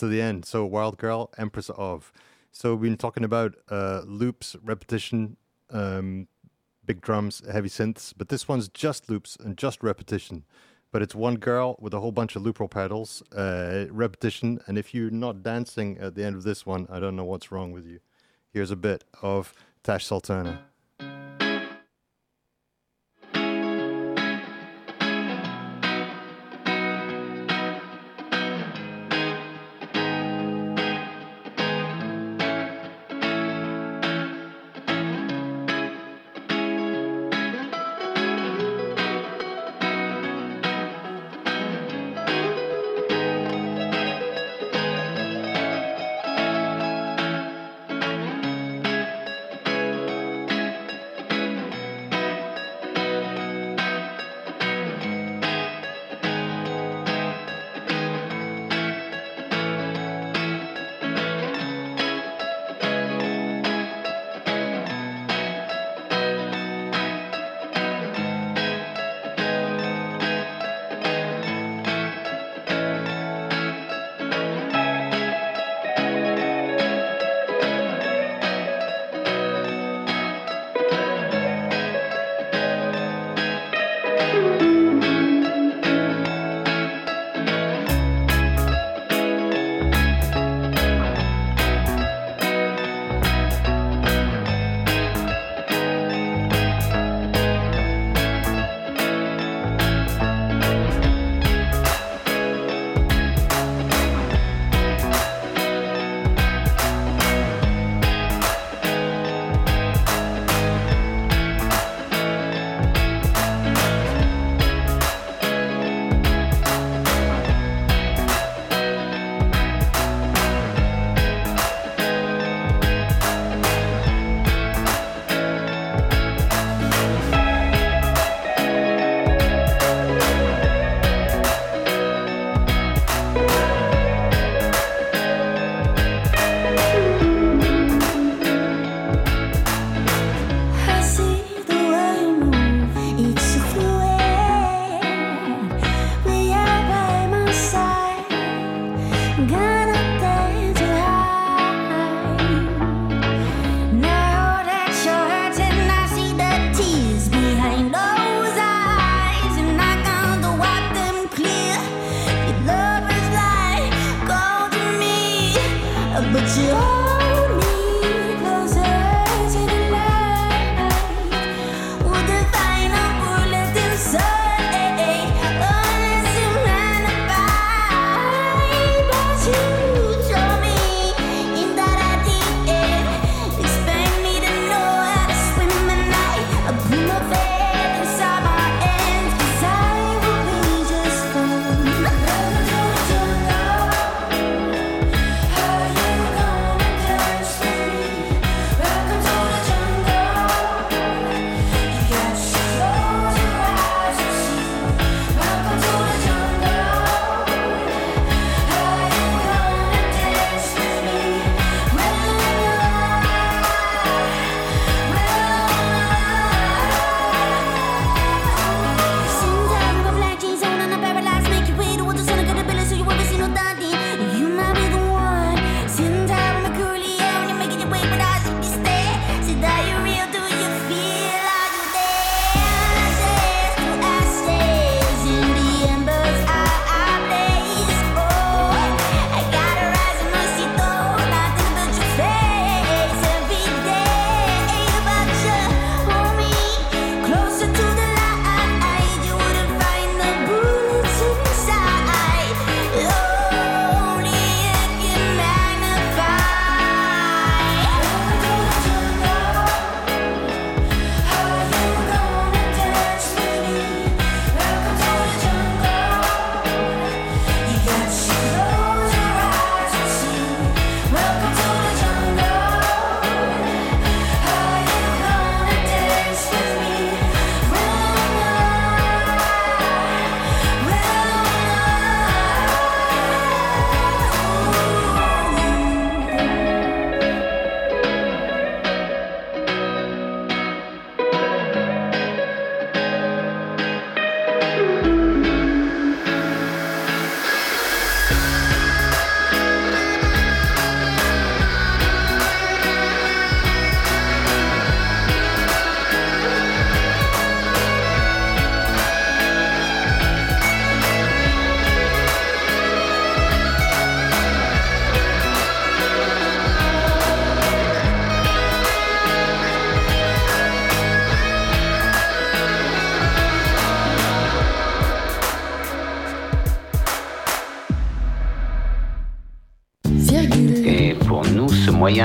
Just 0.00 0.10
the 0.10 0.22
end. 0.22 0.46
So 0.46 0.64
Wild 0.64 0.96
Girl, 0.96 1.30
Empress 1.36 1.68
of. 1.76 2.10
So 2.52 2.74
we've 2.74 2.90
been 2.90 2.96
talking 2.96 3.22
about 3.22 3.54
uh, 3.68 4.00
loops, 4.06 4.56
repetition, 4.64 5.36
um, 5.68 6.26
big 6.86 7.02
drums, 7.02 7.42
heavy 7.52 7.68
synths, 7.68 8.14
but 8.16 8.30
this 8.30 8.48
one's 8.48 8.68
just 8.68 9.10
loops 9.10 9.36
and 9.36 9.58
just 9.58 9.82
repetition. 9.82 10.44
But 10.90 11.02
it's 11.02 11.14
one 11.14 11.36
girl 11.36 11.76
with 11.80 11.92
a 11.92 12.00
whole 12.00 12.12
bunch 12.12 12.34
of 12.34 12.40
loop 12.40 12.58
pedals, 12.70 13.22
uh, 13.32 13.88
repetition, 13.90 14.58
and 14.66 14.78
if 14.78 14.94
you're 14.94 15.10
not 15.10 15.42
dancing 15.42 15.98
at 15.98 16.14
the 16.14 16.24
end 16.24 16.34
of 16.34 16.44
this 16.44 16.64
one, 16.64 16.86
I 16.90 16.98
don't 16.98 17.14
know 17.14 17.26
what's 17.26 17.52
wrong 17.52 17.70
with 17.70 17.86
you. 17.86 18.00
Here's 18.54 18.70
a 18.70 18.76
bit 18.76 19.04
of 19.20 19.52
Tash 19.82 20.06
Sultana. 20.06 20.69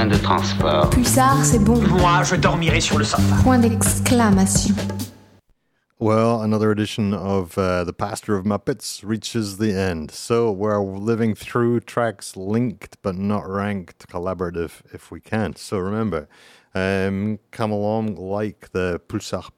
Moyen 0.05 0.09
de 0.09 0.23
transport 0.23 0.89
Pulsar, 0.89 1.43
c'est 1.43 1.59
bon. 1.59 1.81
Moi, 1.81 2.23
je 2.23 2.35
dormirai 2.35 2.81
sur 2.81 2.97
le 2.97 3.03
sofa. 3.03 3.35
Point 3.43 3.59
d'exclamation. 3.59 4.75
Well, 5.99 6.41
another 6.41 6.71
edition 6.71 7.13
of 7.13 7.57
uh, 7.57 7.83
The 7.85 7.93
Pastor 7.93 8.35
of 8.35 8.45
Muppets 8.45 9.01
reaches 9.03 9.57
the 9.57 9.71
end. 9.71 10.11
So 10.11 10.51
we're 10.51 10.79
living 10.79 11.35
through 11.35 11.81
tracks 11.81 12.35
linked 12.35 12.97
but 13.01 13.15
not 13.15 13.47
ranked 13.47 14.07
collaborative 14.09 14.81
if 14.93 15.09
we 15.09 15.21
can. 15.21 15.55
So 15.55 15.77
remember, 15.79 16.27
um, 16.73 17.39
come 17.51 17.71
along 17.71 18.15
like 18.15 18.71
the 18.73 19.01
Pulsar 19.07 19.49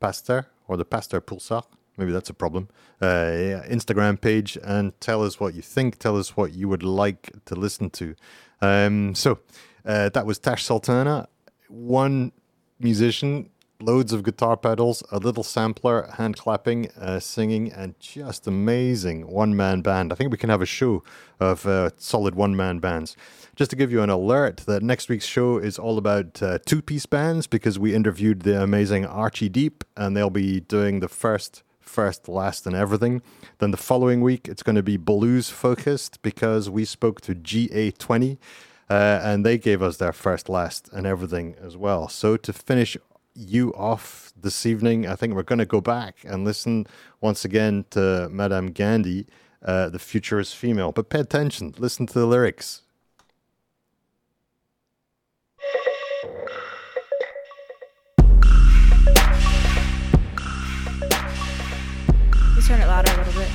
Pastor 0.00 0.46
or 0.68 0.76
the 0.76 0.84
Pastor 0.84 1.20
Pulsar. 1.20 1.64
Maybe 1.96 2.12
that's 2.12 2.30
a 2.30 2.34
problem. 2.34 2.68
Uh, 3.00 3.32
yeah, 3.32 3.66
Instagram 3.68 4.20
page 4.20 4.58
and 4.62 4.98
tell 5.00 5.22
us 5.22 5.40
what 5.40 5.54
you 5.54 5.62
think. 5.62 5.98
Tell 5.98 6.18
us 6.18 6.36
what 6.36 6.52
you 6.52 6.68
would 6.68 6.82
like 6.82 7.30
to 7.46 7.54
listen 7.54 7.88
to. 7.90 8.14
Um, 8.60 9.14
so 9.14 9.38
uh, 9.84 10.08
that 10.10 10.26
was 10.26 10.38
Tash 10.38 10.64
Sultana. 10.64 11.28
One 11.68 12.32
musician 12.78 13.50
loads 13.80 14.12
of 14.12 14.22
guitar 14.22 14.56
pedals, 14.56 15.02
a 15.10 15.18
little 15.18 15.42
sampler, 15.42 16.08
hand 16.16 16.36
clapping, 16.36 16.90
uh, 16.92 17.20
singing, 17.20 17.72
and 17.72 17.98
just 17.98 18.46
amazing 18.46 19.26
one 19.26 19.56
man 19.56 19.82
band. 19.82 20.12
I 20.12 20.16
think 20.16 20.30
we 20.30 20.38
can 20.38 20.50
have 20.50 20.62
a 20.62 20.66
show 20.66 21.02
of 21.40 21.66
uh, 21.66 21.90
solid 21.96 22.34
one 22.34 22.56
man 22.56 22.78
bands. 22.78 23.16
Just 23.56 23.70
to 23.70 23.76
give 23.76 23.92
you 23.92 24.02
an 24.02 24.10
alert 24.10 24.58
that 24.66 24.82
next 24.82 25.08
week's 25.08 25.26
show 25.26 25.58
is 25.58 25.78
all 25.78 25.98
about 25.98 26.42
uh, 26.42 26.58
two 26.64 26.82
piece 26.82 27.06
bands 27.06 27.46
because 27.46 27.78
we 27.78 27.94
interviewed 27.94 28.42
the 28.42 28.62
amazing 28.62 29.04
Archie 29.04 29.48
Deep, 29.48 29.84
and 29.96 30.16
they'll 30.16 30.30
be 30.30 30.60
doing 30.60 31.00
the 31.00 31.08
first. 31.08 31.62
First, 31.84 32.28
last, 32.28 32.66
and 32.66 32.74
everything. 32.74 33.22
Then 33.58 33.70
the 33.70 33.76
following 33.76 34.20
week, 34.20 34.48
it's 34.48 34.62
going 34.62 34.76
to 34.76 34.82
be 34.82 34.96
blues 34.96 35.50
focused 35.50 36.20
because 36.22 36.68
we 36.68 36.84
spoke 36.84 37.20
to 37.22 37.34
GA20 37.34 38.38
uh, 38.90 39.20
and 39.22 39.44
they 39.44 39.58
gave 39.58 39.82
us 39.82 39.96
their 39.96 40.12
first, 40.12 40.48
last, 40.48 40.88
and 40.92 41.06
everything 41.06 41.54
as 41.60 41.76
well. 41.76 42.08
So 42.08 42.36
to 42.36 42.52
finish 42.52 42.96
you 43.34 43.72
off 43.74 44.32
this 44.36 44.64
evening, 44.66 45.06
I 45.06 45.16
think 45.16 45.34
we're 45.34 45.42
going 45.42 45.58
to 45.58 45.66
go 45.66 45.80
back 45.80 46.18
and 46.24 46.44
listen 46.44 46.86
once 47.20 47.44
again 47.44 47.84
to 47.90 48.28
Madame 48.30 48.72
Gandhi, 48.72 49.26
uh, 49.64 49.88
The 49.88 49.98
Future 49.98 50.38
is 50.38 50.52
Female. 50.52 50.92
But 50.92 51.08
pay 51.08 51.20
attention, 51.20 51.74
listen 51.78 52.06
to 52.06 52.14
the 52.14 52.26
lyrics. 52.26 52.83
Turn 62.66 62.80
it 62.80 62.86
louder 62.86 63.12
a 63.12 63.16
little 63.18 63.32
bit. 63.34 63.50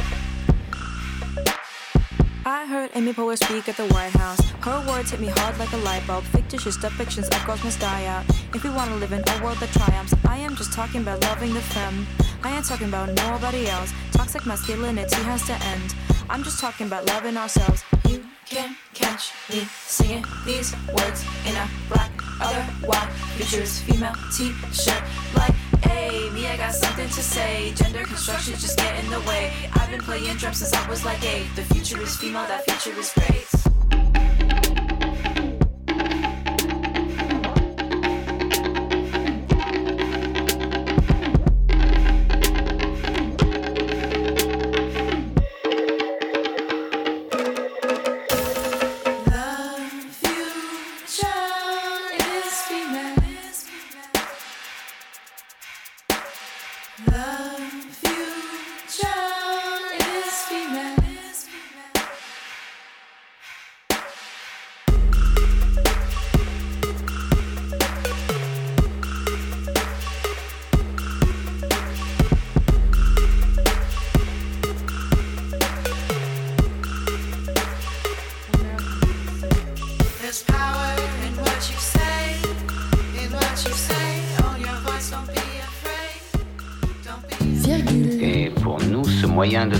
I 2.46 2.66
heard 2.68 2.92
Amy 2.94 3.12
Poehler 3.12 3.38
speak 3.44 3.68
at 3.68 3.76
the 3.76 3.88
White 3.88 4.12
House. 4.12 4.40
Her 4.62 4.86
words 4.88 5.10
hit 5.10 5.20
me 5.20 5.30
hard 5.30 5.58
like 5.58 5.74
a 5.74 5.78
light 5.78 6.06
bulb. 6.06 6.24
Fictitious 6.26 6.78
depictions 6.78 7.26
of 7.36 7.44
girls 7.44 7.64
must 7.64 7.80
die 7.80 8.06
out. 8.06 8.24
If 8.54 8.64
we 8.64 8.70
want 8.70 8.92
to 8.92 8.98
live 8.98 9.12
in 9.12 9.24
a 9.28 9.44
world 9.44 9.58
that 9.58 9.72
triumphs, 9.72 10.14
I 10.28 10.38
am 10.38 10.56
just 10.56 10.74
talking 10.74 11.02
about 11.02 11.22
loving 11.22 11.56
the 11.56 11.60
femme. 11.60 12.06
I 12.44 12.56
ain't 12.56 12.66
talking 12.66 12.88
about 12.88 13.10
nobody 13.16 13.68
else. 13.68 13.92
Toxic 14.12 14.46
masculinity 14.46 15.16
has 15.24 15.44
to 15.48 15.54
end. 15.54 15.96
I'm 16.30 16.44
just 16.44 16.60
talking 16.60 16.86
about 16.86 17.08
loving 17.08 17.36
ourselves. 17.36 17.84
You 18.08 18.24
can 18.46 18.76
catch 18.94 19.34
me 19.50 19.62
singing 19.88 20.24
these 20.46 20.76
words 20.94 21.26
in 21.48 21.56
a 21.56 21.68
black, 21.90 22.12
other 22.40 22.62
white, 22.86 23.10
futures 23.38 23.82
female 23.82 24.14
t-shirt 24.38 25.02
like 25.36 25.56
Hey, 25.82 26.30
me, 26.32 26.48
I 26.48 26.58
got 26.58 26.74
something 26.74 27.08
to 27.08 27.22
say. 27.22 27.74
Gender 27.76 28.04
construction 28.04 28.54
just 28.54 28.78
get 28.78 29.04
in 29.04 29.10
the 29.10 29.20
way. 29.22 29.52
I've 29.74 29.90
been 29.90 30.02
playing 30.02 30.38
drums 30.38 30.58
since 30.58 30.74
I 30.74 30.90
was 30.90 31.06
like 31.06 31.24
eight. 31.24 31.48
The 31.56 31.64
future 31.74 32.02
is 32.02 32.16
female, 32.16 32.48
that 32.48 32.66
future 32.66 32.98
is 33.00 33.14
great. 33.14 33.69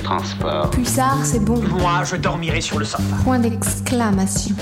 Transport 0.10 0.72
Pulsar, 0.72 1.18
c'est 1.24 1.40
bon. 1.40 1.62
Moi, 1.62 2.04
je 2.04 2.16
dormirai 2.16 2.62
sur 2.62 2.80
le 2.80 2.86
sofa. 2.86 3.04
Point 3.24 3.40
d'exclamation. 3.40 4.56